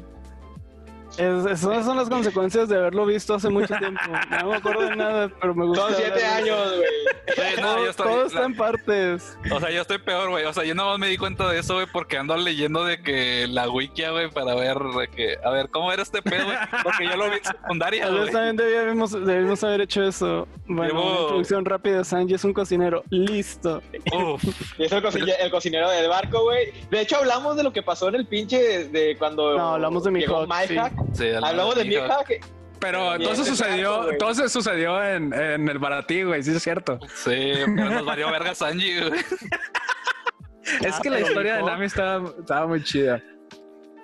[1.19, 4.01] Es- esas son las consecuencias de haberlo visto hace mucho tiempo.
[4.43, 5.83] No me acuerdo de nada, pero me gusta.
[5.87, 6.89] Son siete años, güey.
[7.35, 9.39] Sí, no, Todo, yo estoy- todo está en partes.
[9.51, 10.45] O sea, yo estoy peor, güey.
[10.45, 13.47] O sea, yo nada me di cuenta de eso, güey, porque ando leyendo de que
[13.49, 16.57] la wikia, güey, para ver de que, a ver, ¿cómo era este pedo, güey?
[16.83, 18.31] Porque yo lo vi en secundaria, güey.
[18.31, 20.47] también debíamos, debimos haber hecho eso.
[20.67, 22.05] Bueno, Llevo- una introducción rápida.
[22.05, 23.03] Sanji es un cocinero.
[23.11, 23.83] Listo.
[24.13, 24.45] Uf,
[24.79, 26.73] Y es el, cocine- el cocinero del barco, güey.
[26.91, 30.05] De hecho, hablamos de lo que pasó en el pinche de, de cuando No, hablamos
[30.05, 30.75] de llegó Mihawk, sí.
[31.13, 32.29] Sí, Hablamos de Mihawk.
[32.29, 32.47] Mihawk.
[32.79, 36.51] Pero Bien, todo eso ese sucedió, todo eso sucedió en, en el baratí, güey, sí
[36.53, 36.99] es cierto.
[37.15, 39.21] Sí, pero nos valió verga Sanji, güey.
[40.83, 41.63] Es Ah, que la pero historia de.
[41.63, 43.23] Nami estaba, estaba muy chida.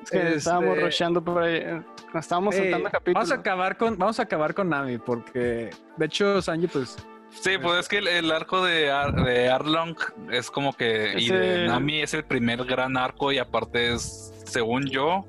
[0.04, 1.56] Es que Este, estábamos rushando por ahí.
[1.56, 1.82] eh,
[2.14, 3.14] Estábamos Ey, saltando capítulos.
[3.14, 6.96] vamos a acabar con, vamos a acabar con Nami, porque de hecho Sanji, pues,
[7.30, 9.96] Sí, pues es que el, el arco de, Ar- de Arlong
[10.30, 11.14] es como que.
[11.18, 15.24] Y de Nami es el primer gran arco, y aparte es, según yo,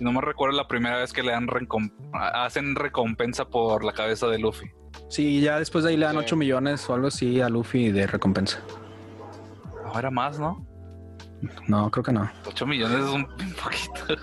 [0.00, 4.26] no me recuerdo la primera vez que le dan recom- hacen recompensa por la cabeza
[4.28, 4.66] de Luffy.
[5.08, 6.20] sí, ya después de ahí le dan Sí.
[6.22, 8.60] 8 millones o algo así a Luffy de recompensa.
[9.92, 10.66] Ahora más, ¿no?
[11.68, 12.30] No, creo que no.
[12.46, 13.26] 8 millones es un
[13.62, 14.22] poquito.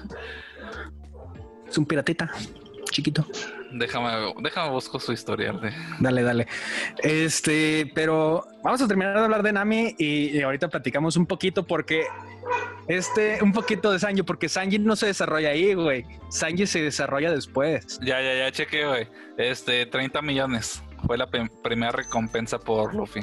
[1.67, 2.29] Es un piratita,
[2.91, 3.25] chiquito.
[3.73, 5.71] Déjame, déjame busco su historial de.
[5.99, 6.47] Dale, dale.
[7.03, 11.65] Este, pero vamos a terminar de hablar de Nami y, y ahorita platicamos un poquito
[11.65, 12.03] porque
[12.87, 16.05] este, un poquito de Sanji, porque Sanji no se desarrolla ahí, güey.
[16.29, 17.99] Sanji se desarrolla después.
[18.01, 19.07] Ya, ya, ya chequé, güey.
[19.37, 20.83] Este, 30 millones.
[21.07, 23.21] Fue la primera recompensa por Luffy.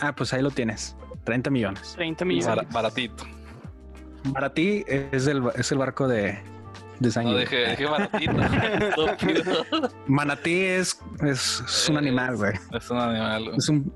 [0.00, 0.96] Ah, pues ahí lo tienes.
[1.24, 1.92] 30 millones.
[1.96, 2.46] 30 millones.
[2.56, 3.24] Bar- baratito.
[4.32, 6.38] Para ti es el, es el barco de,
[7.00, 7.32] de Sanji.
[7.32, 8.32] No dije, dije baratito.
[8.40, 9.64] Estúpido.
[10.06, 12.52] Manatí es, es, es un animal, güey.
[12.72, 13.44] Es un animal.
[13.44, 13.56] güey.
[13.56, 13.92] Es un.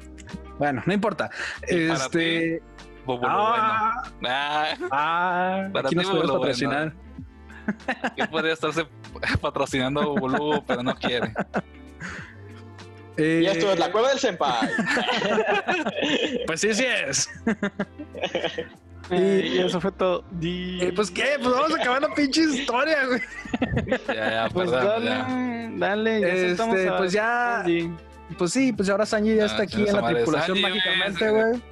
[0.58, 1.30] Bueno, no importa.
[1.62, 2.62] Este.
[3.06, 4.34] Bubulu Ah, bueno.
[4.34, 6.94] Ah, ah, Para aquí ti, nos podemos patrocinar.
[8.16, 8.86] que podría estarse
[9.40, 11.34] patrocinando a pero no quiere.
[13.16, 14.68] Eh, Y esto es la cueva del Senpai.
[16.46, 17.28] Pues sí, sí es.
[19.10, 20.24] Eh, y eso fue todo.
[20.30, 23.20] Di- Eh, pues qué, pues vamos a acabar la pinche historia, güey.
[24.08, 25.04] Ya, ya, pues perdón.
[25.04, 25.70] dale, ya.
[25.76, 26.20] dale.
[26.20, 27.90] Ya Este, a pues ya- Sanji.
[28.38, 31.62] Pues sí, pues ahora Sanji ya está aquí en la tripulación Sanji, mágicamente, güey.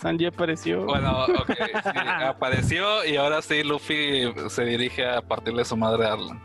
[0.00, 0.84] Sanji apareció.
[0.86, 1.90] Bueno, ok, sí,
[2.24, 6.38] apareció y ahora sí Luffy se dirige a partirle su madre a Arlong.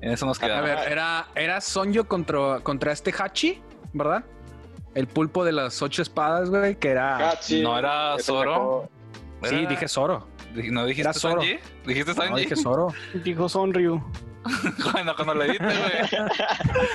[0.00, 0.64] En eso nos A quedamos.
[0.68, 3.62] ver, era, era Sonjo contra, contra este Hachi,
[3.92, 4.24] ¿verdad?
[4.94, 7.30] El pulpo de las ocho espadas, güey, que era.
[7.30, 8.90] Hachi, No era Zoro.
[9.44, 10.28] Sí, Era- dije Zoro.
[10.70, 11.40] ¿No dijiste era Zoro.
[11.42, 11.58] Sanji?
[11.86, 12.40] ¿Dijiste No, Sanji?
[12.42, 12.94] dije Zoro.
[13.24, 14.02] Dijo Sonryu.
[14.92, 16.22] bueno, cuando le diste, güey.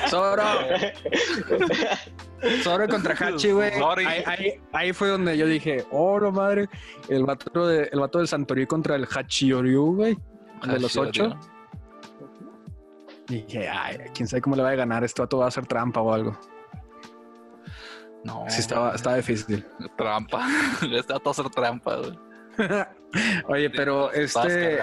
[0.10, 0.43] Zoro.
[2.64, 3.74] Zoro contra Hachi, güey.
[3.78, 4.06] Sorry.
[4.06, 6.70] Ahí, ahí- ahí fue donde yo dije, oro madre.
[7.10, 10.18] El vato, de, el vato del Santorí contra el Hachioryu, güey.
[10.66, 11.38] De los ocho.
[13.28, 15.04] dije, ay, quién sabe cómo le va a ganar.
[15.04, 16.38] Este vato va a hacer trampa o algo.
[18.24, 18.45] No.
[18.50, 19.66] Sí, estaba, estaba difícil.
[19.97, 20.47] Trampa.
[20.91, 22.18] Está todo hacer trampa, güey.
[23.47, 24.76] Oye, pero este.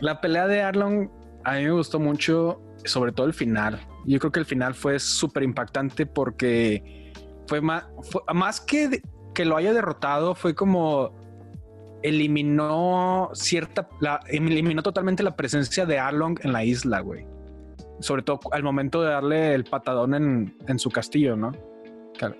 [0.00, 1.08] La pelea de Arlong
[1.44, 3.80] a mí me gustó mucho, sobre todo el final.
[4.04, 7.12] Yo creo que el final fue súper impactante porque
[7.48, 9.00] fue más, fue- más que,
[9.34, 11.12] que lo haya derrotado, fue como
[12.02, 17.26] eliminó cierta, la, eliminó totalmente la presencia de Arlong en la isla, güey.
[18.00, 21.52] Sobre todo al momento de darle el patadón en, en su castillo, ¿no?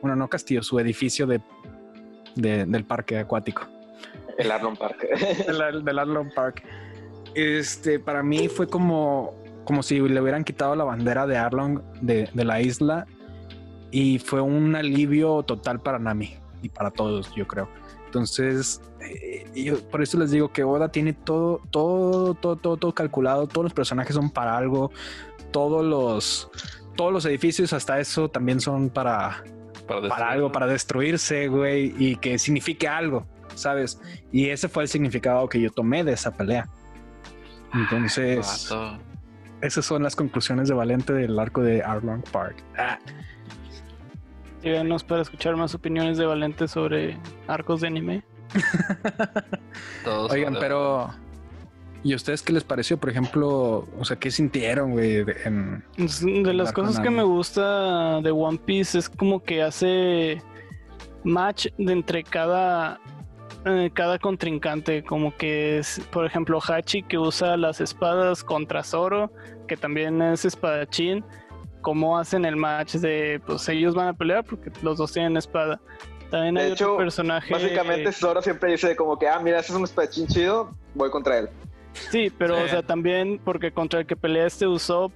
[0.03, 1.41] Bueno, no castillo, su edificio de,
[2.35, 3.63] de- del parque acuático
[4.39, 5.07] El Arlon Park.
[5.47, 6.63] del, del Arlong Park.
[7.35, 9.35] Este, para mí fue como,
[9.65, 13.07] como si le hubieran quitado la bandera de Arlong de, de la isla
[13.91, 17.69] y fue un alivio total para Nami y para todos, yo creo.
[18.07, 22.95] Entonces, eh, yo por eso les digo que Oda tiene todo, todo, todo, todo, todo
[22.95, 23.47] calculado.
[23.47, 24.91] Todos los personajes son para algo.
[25.51, 26.51] Todos los,
[26.97, 29.43] todos los edificios, hasta eso, también son para,
[29.87, 33.27] Para, para algo, para destruirse, güey, y que signifique algo,
[33.57, 34.01] ¿sabes?
[34.33, 36.69] Y ese fue el significado que yo tomé de esa pelea.
[37.75, 38.99] Entonces, Vato.
[39.61, 42.63] esas son las conclusiones de Valente del arco de Arlong Park.
[42.79, 42.99] Ah,
[44.63, 48.25] Síganos para escuchar más opiniones de Valente sobre arcos de anime.
[50.05, 51.11] Todos oigan, pero
[52.03, 52.97] ¿y a ustedes qué les pareció?
[52.99, 55.25] Por ejemplo, o sea, ¿qué sintieron, güey?
[55.25, 59.63] de- en- Es De las cosas que me gusta de One Piece es como que
[59.63, 60.43] hace
[61.25, 63.01] match de entre cada
[63.65, 69.33] eh, cada contrincante, como que es, por ejemplo, Hachi que usa las espadas contra Zoro,
[69.67, 71.25] que también es espadachín,
[71.81, 75.81] cómo hacen el match de pues ellos van a pelear porque los dos tienen espada.
[76.31, 79.73] También De hay hecho, otro personaje Básicamente Zoro siempre dice como que, ah, mira, ese
[79.73, 81.49] es un espadachín chido, voy contra él.
[82.11, 82.63] Sí, pero Sí.
[82.65, 85.13] o sea, también porque contra el que pelea este Usopp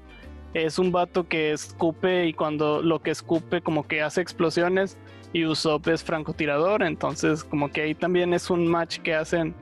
[0.54, 4.96] es un vato que escupe y cuando lo que escupe como que hace explosiones
[5.32, 9.54] y Usopp es francotirador, entonces como que ahí también es un match que hacen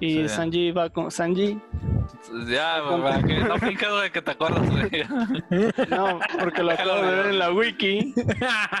[0.00, 0.28] y Sí.
[0.30, 1.60] Sanji va con Sanji,
[2.48, 4.90] Ya, para que no pica, güey, que te acuerdas, güey.
[5.88, 8.12] no, porque lo acabo de ver en la wiki.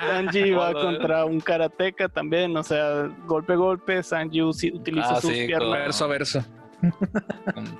[0.00, 5.46] Sanji va contra un karateca también, o sea, golpe golpe, Sanji utiliza Ah, sus sí,
[5.46, 5.68] piernas.
[5.68, 6.44] con- verso a verso.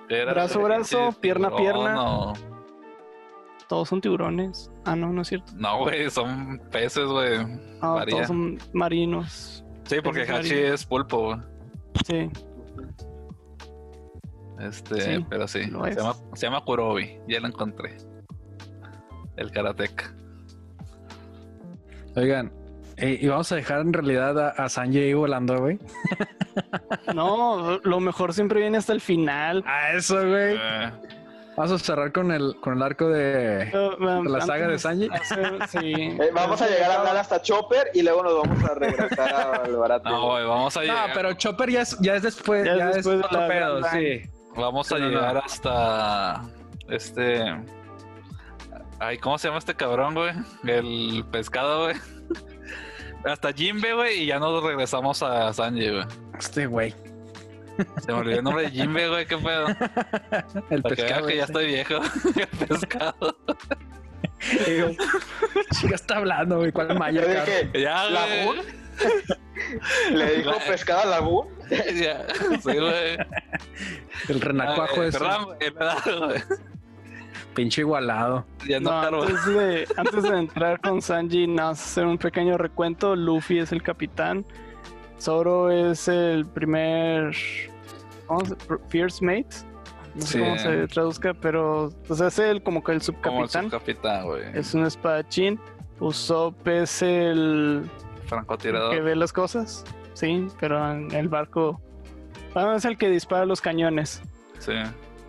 [0.08, 2.32] Brazo, brazo, pierna, tiburón, pierna.
[3.72, 4.70] Todos son tiburones.
[4.84, 5.50] Ah, no, no es cierto.
[5.56, 7.38] no, güey, son peces, güey.
[7.80, 9.64] Ah, todos son marinos.
[9.84, 10.74] Sí, porque peces Hachi marinos.
[10.74, 11.38] es pulpo, güey.
[12.06, 12.30] Sí.
[14.60, 15.62] Este, Sí, pero sí.
[15.62, 17.18] Se llama, se llama Kurobi.
[17.26, 17.96] Ya lo encontré.
[19.38, 20.14] El karateca.
[22.14, 22.52] Oigan,
[22.98, 25.78] eh, y vamos a dejar en realidad a, a Sanji ahí volando, güey.
[27.14, 29.64] No, lo mejor siempre viene hasta el final.
[29.66, 30.56] A eso, güey.
[30.60, 30.92] Eh,
[31.57, 33.70] Vamos a cerrar con el, con el arco de,
[34.24, 35.09] la saga de Sanji.
[35.09, 35.92] hacer- sí.
[36.22, 39.76] Eh, vamos a llegar a hablar hasta Chopper y luego nos vamos a regresar al
[39.76, 40.09] barato.
[40.09, 41.11] no, güey, vamos a No, llegar.
[41.14, 43.82] pero Chopper ya es, ya es después, Ya ya, es es después de otro pedo,
[43.90, 44.22] sí.
[44.57, 45.11] Vamos a No, no, no.
[45.20, 46.42] llegar hasta.
[46.88, 47.44] Este.
[48.98, 50.32] Ay, ¿cómo se llama este cabrón, güey?
[50.64, 51.96] El pescado, güey.
[53.24, 56.05] Hasta Jimbe, güey, y ya nos regresamos a Sanji, güey.
[56.38, 56.94] Este güey,
[58.00, 59.66] Se me olvidó el nombre de Jimbe, güey, qué pedo.
[60.70, 61.26] el Para pescado.
[61.26, 61.94] que ya estoy viejo.
[62.36, 63.36] El pescado.
[64.66, 64.90] Digo,
[65.72, 66.88] Chica está hablando, güey, ¿cuál
[67.46, 68.56] dije, Ya, ¿Lagún?
[68.56, 70.12] güey.
[70.14, 71.48] le dijo pescado a Lagún.
[71.70, 72.26] Ya,
[72.60, 73.16] sí, güey.
[74.28, 75.70] El renacuajo Ah, eh,
[76.18, 76.42] güey.
[77.54, 78.44] pinche igualado.
[78.68, 82.58] Ya no, No, antes, de, antes de entrar con Sanji, nada más hacer un pequeño
[82.58, 83.14] recuento.
[83.16, 84.44] Luffy es el capitán.
[85.20, 87.34] Zoro es el primer.
[88.26, 88.54] ¿Cómo se
[88.88, 89.46] First Mate.
[90.14, 90.38] No sé Sí.
[90.40, 94.24] cómo se traduzca, pero pues, es el como que el Como el subcapitán.
[94.26, 94.42] güey.
[94.54, 95.58] Es un espadachín.
[96.00, 97.88] Usopp es el
[98.26, 98.92] Francotirador.
[98.92, 99.84] que ve las cosas.
[100.14, 101.80] Sí, pero en el barco.
[102.52, 104.20] Bueno, es el que dispara los cañones.
[104.58, 104.72] Sí.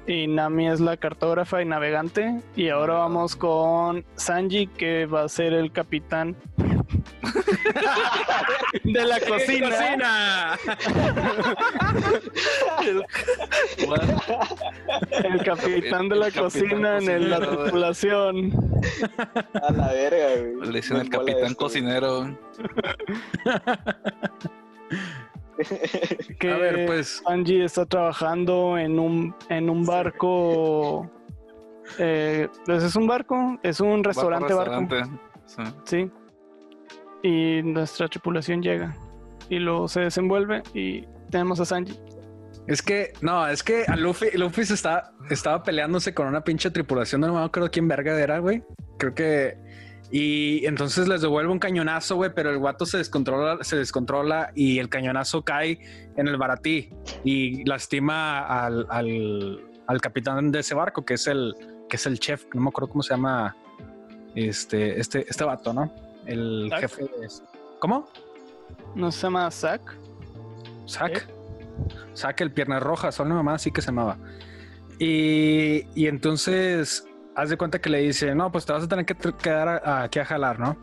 [0.06, 2.42] Y Nami es la cartógrafa y navegante.
[2.56, 3.00] Y ahora Ah.
[3.00, 6.36] vamos con Sanji, que va a ser el capitán
[8.84, 10.58] de la cocina.
[15.24, 18.52] El capitán de la El cocina en la tripulación.
[19.54, 20.72] A la verga, güey.
[20.72, 22.38] le dicen el capitán cocinero.
[26.40, 31.10] Que A ver, pues, Sanji está trabajando en un, en un barco.
[32.00, 34.80] Eh, pues es un barco, es un restaurante barco.
[34.80, 35.20] restaurante.
[35.46, 35.64] Sí.
[35.86, 36.12] Sí.
[37.24, 38.96] Y nuestra tripulación llega.
[39.50, 42.00] Y luego se desenvuelve y tenemos a Sanji.
[42.68, 46.72] es que, no, es que a Luffy, Luffy se está, estaba peleándose con una pinche
[46.72, 48.64] tripulación, no me acuerdo quién verga era, güey.
[48.98, 49.58] Creo que
[50.12, 54.78] Y entonces les devuelve un cañonazo, güey, pero el guato se descontrola, se descontrola y
[54.78, 55.80] el cañonazo cae
[56.16, 56.90] en el baratí
[57.24, 61.56] y lastima al, al, al capitán de ese barco, que es el,
[61.90, 63.56] que es el chef, no me acuerdo cómo se llama
[64.36, 65.92] este, este, este vato, ¿no?
[66.26, 67.28] El jefe de...
[67.80, 68.08] ¿Cómo?
[68.96, 69.98] ¿No se llama Zack?
[70.88, 71.28] Zack.
[72.16, 74.18] Zack, el pierna roja, son una mamá así que se llamaba.
[75.00, 77.06] Y, y entonces,
[77.36, 80.20] haz de cuenta que le dice, no, pues te vas a tener que quedar aquí
[80.20, 80.78] a jalar, ¿no?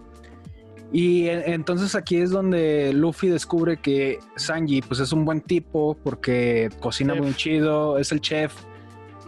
[0.92, 6.68] Y entonces aquí es donde Luffy descubre que Sanji, pues es un buen tipo porque
[6.80, 7.22] cocina Chef.
[7.22, 8.52] muy chido, es el chef.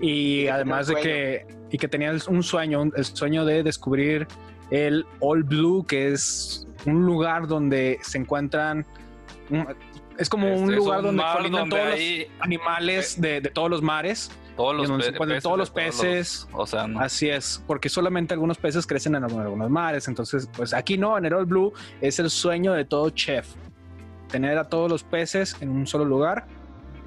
[0.01, 3.63] Y Y además de un que, y que tenía un sueño, un- el sueño de
[3.63, 4.27] descubrir
[4.71, 8.85] el All Blue, que es un lugar donde se encuentran,
[9.49, 9.69] un-
[10.19, 13.71] es como Este, un lugar donde mar colinan donde todos los animales de, de todos
[13.71, 14.33] los mares.
[14.57, 16.49] Todos los, y donde se pe- encuentran peces todos los peces.
[16.53, 17.01] o sea, no.
[17.01, 20.09] Así es, porque solamente algunos peces crecen en algunos algunos mares.
[20.09, 23.47] Entonces, pues aquí no, en el All Blue es el sueño de todo chef.
[24.29, 26.47] Tener a todos los peces en un solo lugar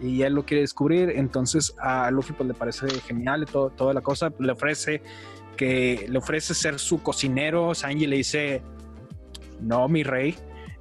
[0.01, 1.09] y él lo quiere descubrir.
[1.15, 4.31] Entonces a Luffy pues le parece genial y todo, toda la cosa.
[4.39, 5.01] Le ofrece
[5.57, 7.73] que le ofrece ser su cocinero.
[7.73, 8.61] Sanji le dice,
[9.59, 10.35] no, mi rey.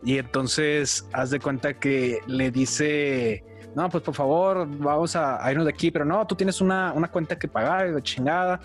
[0.05, 3.43] Y entonces haz de cuenta que le dice,
[3.75, 6.93] no, pues por favor, vamos a, a irnos de aquí, pero no, tú tienes una,
[6.93, 8.61] una cuenta que pagar, de chingada.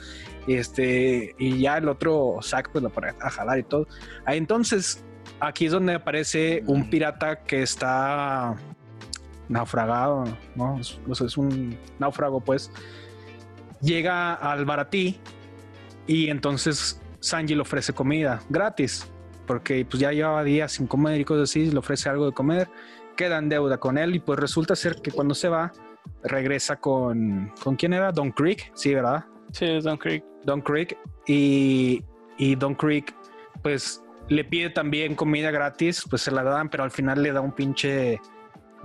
[0.48, 3.88] Este, y ya el otro Zack pues lo pone a jalar y todo.
[4.26, 5.04] Ahí entonces,
[5.40, 8.56] aquí es donde aparece un pirata que está
[9.48, 10.80] naufragado, ¿no?
[10.80, 12.72] Es, es un náufrago, pues.
[13.82, 15.20] Llega al baratí
[16.06, 19.08] y entonces Sanji le ofrece comida gratis,
[19.48, 22.70] porque pues ya llevaba días sin comer y cosas así, le ofrece algo de comer,
[23.20, 25.74] queda en deuda con él y pues resulta ser que cuando se va,
[26.24, 27.52] regresa con...
[27.62, 28.14] ¿Con quién era?
[28.14, 29.26] Don Creek, sí, ¿verdad?
[29.52, 30.24] Sí, Don Creek.
[30.46, 30.98] Don Creek
[31.28, 32.02] y,
[32.38, 33.14] y Don Creek
[33.62, 37.42] pues le pide también comida gratis, pues se la dan, pero al final le da
[37.42, 38.22] un pinche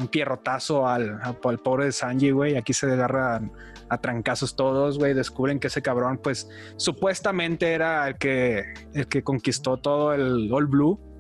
[0.01, 2.57] un pierrotazo al, al pobre de Sanji, güey.
[2.57, 3.53] Aquí se agarran
[3.89, 5.15] a trancazos todos, güey.
[5.15, 8.65] Descubren que ese cabrón, pues supuestamente era el que,
[8.95, 11.14] el que conquistó todo el All Blue.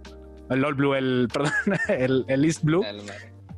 [0.50, 1.52] El All Blue, el, perdón,
[1.88, 2.82] el, el East Blue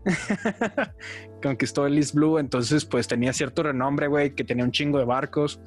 [1.43, 5.05] conquistó el East Blue, entonces pues tenía cierto renombre, güey, que tenía un chingo de
[5.05, 5.61] barcos.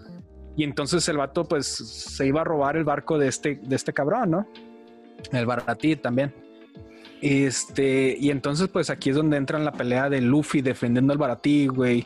[0.56, 3.94] Y entonces el vato pues se iba a robar el barco de este, de este
[3.94, 4.48] cabrón, ¿no?
[5.32, 6.34] El baratí también.
[7.22, 11.20] Este, y entonces pues aquí es donde entra en la pelea de Luffy defendiendo al
[11.20, 12.06] baratí, güey.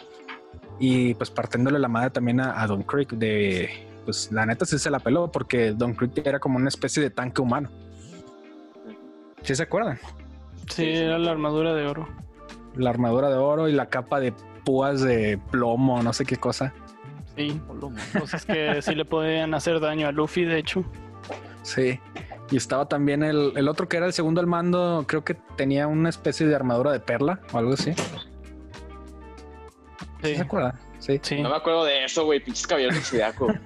[0.79, 3.69] Y pues partiéndole la madre también a, a Don Creek de,
[4.05, 7.09] pues la neta sí se la peló porque Don Creek era como una especie de
[7.09, 7.69] tanque humano.
[9.43, 9.99] ¿Sí se acuerdan?
[10.69, 12.07] Sí, era la armadura de oro.
[12.75, 14.33] La armadura de oro y la capa de
[14.63, 16.73] púas de plomo, no sé qué cosa.
[17.35, 17.59] Sí,
[18.17, 20.83] cosas que sí le podían hacer daño a Luffy, de hecho.
[21.63, 21.99] Sí.
[22.51, 25.87] Y estaba también el, el otro que era el segundo al mando, creo que tenía
[25.87, 27.93] una especie de armadura de perla o algo así.
[27.93, 28.03] ¿Sí
[30.23, 30.79] Sí, se acuerdan?
[31.03, 31.19] Sí.
[31.21, 31.41] sí.
[31.41, 32.39] No me acuerdo de eso, güey.
[32.39, 33.47] Pinches caballeros del Zodiaco.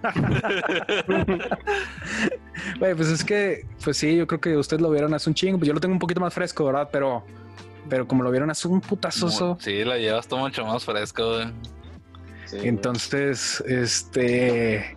[2.79, 5.59] Güey, pues es que, pues sí, yo creo que ustedes lo vieron hace un chingo,
[5.59, 6.89] pues yo lo tengo un poquito más fresco, ¿verdad?
[6.91, 7.23] Pero,
[7.87, 9.57] pero como lo vieron hace un putazoso.
[9.61, 11.47] Sí, la llevas todo mucho más fresco, güey.
[12.45, 14.95] Sí, Entonces, este.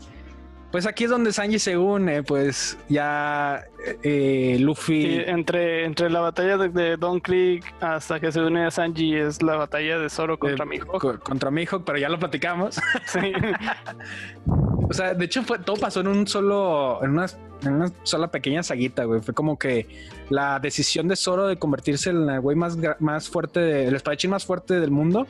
[0.71, 3.65] Pues aquí es donde Sanji se une, pues ya
[4.05, 5.03] eh, Luffy.
[5.03, 9.17] Sí, entre, entre la batalla de, de Don Creek hasta que se une a Sanji
[9.17, 11.01] es la batalla de Zoro contra eh, Mihawk.
[11.01, 12.81] co- Contra Mihawk, pero ya lo platicamos.
[13.07, 13.33] Sí.
[14.89, 17.27] O sea, de hecho fue todo pasó en un solo, en una,
[17.63, 19.21] en una sola pequeña saguita, güey.
[19.21, 19.87] Fue como que
[20.31, 24.31] la decisión de Zoro de convertirse en el güey más, más fuerte, de- el espadachín
[24.31, 25.29] más fuerte del mundo.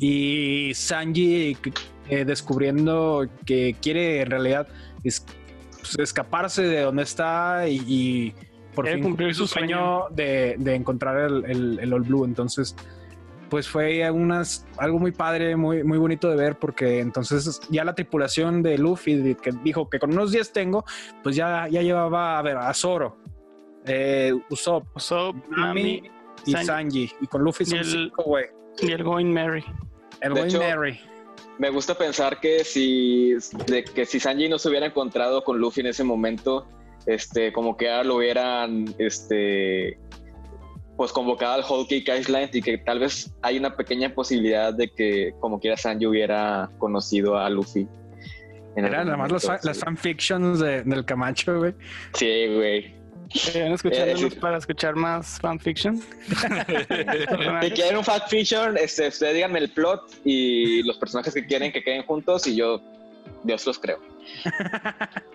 [0.00, 1.56] Y Sanji
[2.08, 4.68] eh, descubriendo que quiere en realidad
[5.04, 5.24] es-
[5.80, 8.34] pues, escaparse de donde está y, y
[8.74, 12.24] por Quiere fin cumplir su su sueño de, de encontrar el, el, el All Blue.
[12.24, 12.74] Entonces,
[13.50, 17.94] pues fue unas, algo muy padre, muy, muy bonito de ver, porque entonces ya la
[17.94, 20.84] tripulación de Luffy, que dijo que con unos días tengo,
[21.22, 23.18] pues ya, ya llevaba a ver a Zoro,
[23.84, 26.02] eh, Usopp, Usopp, Nami
[26.46, 26.66] y Sanji.
[26.66, 27.12] Sanji.
[27.20, 28.46] Y con Luffy son Y el- cinco, güey.
[28.80, 29.64] y el Going Merry.
[30.22, 31.00] El De Going hecho, Mary.
[31.58, 33.34] Me gusta pensar que si,
[33.66, 36.66] de que si Sanji no se hubiera encontrado con Luffy en ese momento,
[37.06, 39.98] este, como que ahora lo hubieran, este,
[40.96, 44.90] pues convocado al Whole Cake Island y que tal vez hay una pequeña posibilidad de
[44.90, 47.86] que como quiera Sanji hubiera conocido a Luffy.
[48.74, 49.82] Eran algún nada más los momento, fa- las sí.
[49.84, 51.74] fanfictions de- del Camacho, güey.
[52.14, 53.01] Sí, güey.
[53.32, 56.00] ¿Quieren escuchándonos Eh, para escuchar más fanfiction?
[57.62, 61.72] Si quieren un fact fiction, este, ustedes díganme el plot y los personajes que quieren
[61.72, 62.80] que queden juntos y yo,
[63.44, 63.98] Dios los creo.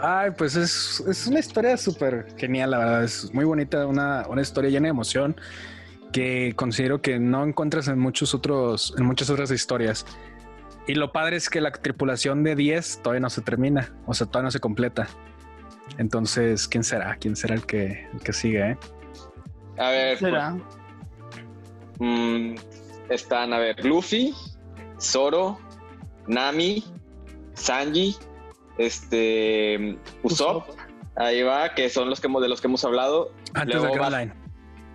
[0.00, 3.04] Ay, pues es, es una historia súper genial, la verdad.
[3.04, 5.36] Es muy bonita, una, una historia llena de emoción
[6.12, 10.04] que considero que no encuentras en muchos otros, en muchas otras historias.
[10.86, 14.26] Y lo padre es que la tripulación de 10 todavía no se termina, o sea,
[14.26, 15.08] todavía no se completa.
[15.98, 17.16] Entonces, ¿quién será?
[17.16, 18.70] ¿Quién será el que, el que sigue?
[18.72, 18.76] eh?
[19.78, 20.56] A ver, ¿Será?
[21.98, 22.54] mm,
[23.08, 24.34] están, a ver, Luffy,
[25.00, 25.58] Zoro,
[26.26, 26.84] Nami,
[27.54, 28.16] Sanji,
[28.78, 30.68] este, Usopp,
[31.16, 33.30] ahí va, que son los que hemos, de los que hemos hablado.
[33.54, 34.32] Antes Luego del Grand va- Line.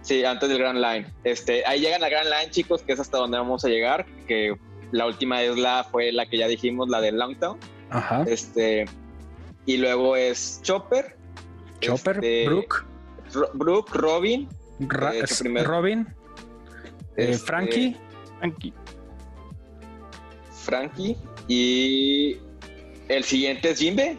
[0.02, 1.06] Sí, antes del Grand Line.
[1.24, 4.56] Este, ahí llegan al Grand Line, chicos, que es hasta donde vamos a llegar, que
[4.92, 7.58] la última es la, fue la que ya dijimos, la de Longtown.
[7.90, 8.24] Ajá.
[8.28, 8.86] Este,
[9.68, 11.16] y luego es Chopper,
[11.80, 12.84] Chopper, este, Brooke,
[13.34, 14.50] Ro- Brooke, Robin,
[14.80, 16.08] Ra- primero- Robin,
[17.16, 17.96] eh, este, Frankie.
[18.42, 18.74] Aquí.
[20.52, 21.16] Frankie
[21.48, 22.38] y
[23.08, 24.18] el siguiente es Jimbe.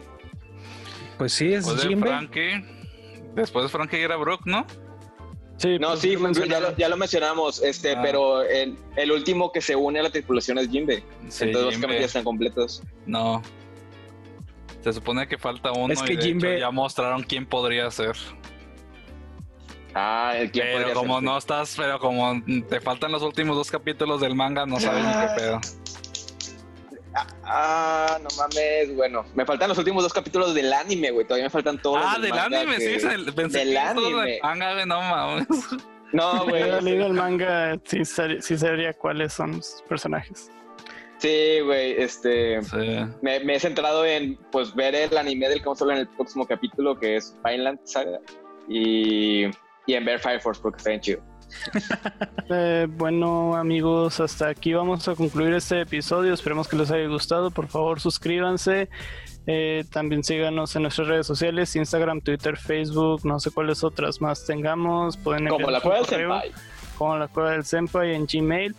[1.17, 2.07] Pues sí, es Después de Jimbe.
[2.07, 2.65] Frankie.
[3.35, 4.65] Después de Frankie era Brooke, ¿no?
[5.57, 7.99] Sí, No, pues, sí, lo ya, lo, ya lo mencionamos, este, Ah.
[8.01, 11.03] pero el, el último que se une a la tripulación es Jimbe.
[11.27, 11.99] Sí, Entonces básicamente Jimbe.
[11.99, 12.81] ya están completos.
[13.05, 13.41] No.
[14.83, 17.89] Se supone que falta uno Es que y de Jimbe- hecho ya mostraron quién podría
[17.91, 18.15] ser.
[19.93, 21.23] Ah, el quién Pero podría como ser?
[21.23, 25.11] no estás, pero como te faltan los últimos dos capítulos del manga, no sabes ni
[25.11, 25.59] qué pedo.
[27.43, 29.25] Ah, no mames, bueno.
[29.33, 31.25] Me faltan los últimos dos capítulos del anime, güey.
[31.25, 31.99] Todavía me faltan todos.
[32.05, 34.31] Ah, los del manga anime, que- sí, es el, pensé del que todo anime.
[34.31, 35.47] del manga, güey, no mames.
[36.11, 36.63] No, Si güey.
[36.63, 40.51] hubiera leído el manga, sí, sí sabría cuáles son los personajes.
[41.19, 42.61] Sí, güey, este...
[42.63, 42.77] Sí.
[43.21, 46.07] Me, me he centrado en, pues, ver el anime del que vamos a hablar en
[46.07, 48.19] el próximo capítulo, que es Vineland Saga.
[48.67, 49.45] Y,
[49.85, 51.21] y en ver Fire Force, porque está bien chido.
[52.51, 56.33] Eh, bueno amigos, hasta aquí vamos a concluir este episodio.
[56.33, 57.51] Esperemos que les haya gustado.
[57.51, 58.89] Por favor, suscríbanse.
[59.45, 64.47] Eh, también síganos en nuestras redes sociales, Instagram, Twitter, Facebook, no sé cuáles otras más
[64.47, 65.15] tengamos.
[65.17, 66.51] Pueden Como la cueva del Senpai.
[66.97, 68.75] Como la cueva del Senpai en Gmail.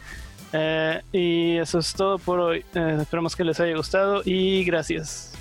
[0.53, 2.65] Eh, y eso es todo por hoy.
[2.75, 5.33] Eh, esperemos que les haya gustado y gracias.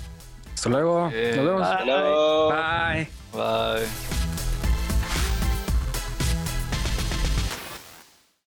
[0.54, 1.10] Hasta luego.
[1.12, 1.68] Eh, Nos vemos.
[1.68, 1.82] Bye.
[1.82, 2.48] Hello.
[2.50, 3.08] Bye.
[3.32, 4.39] Bye.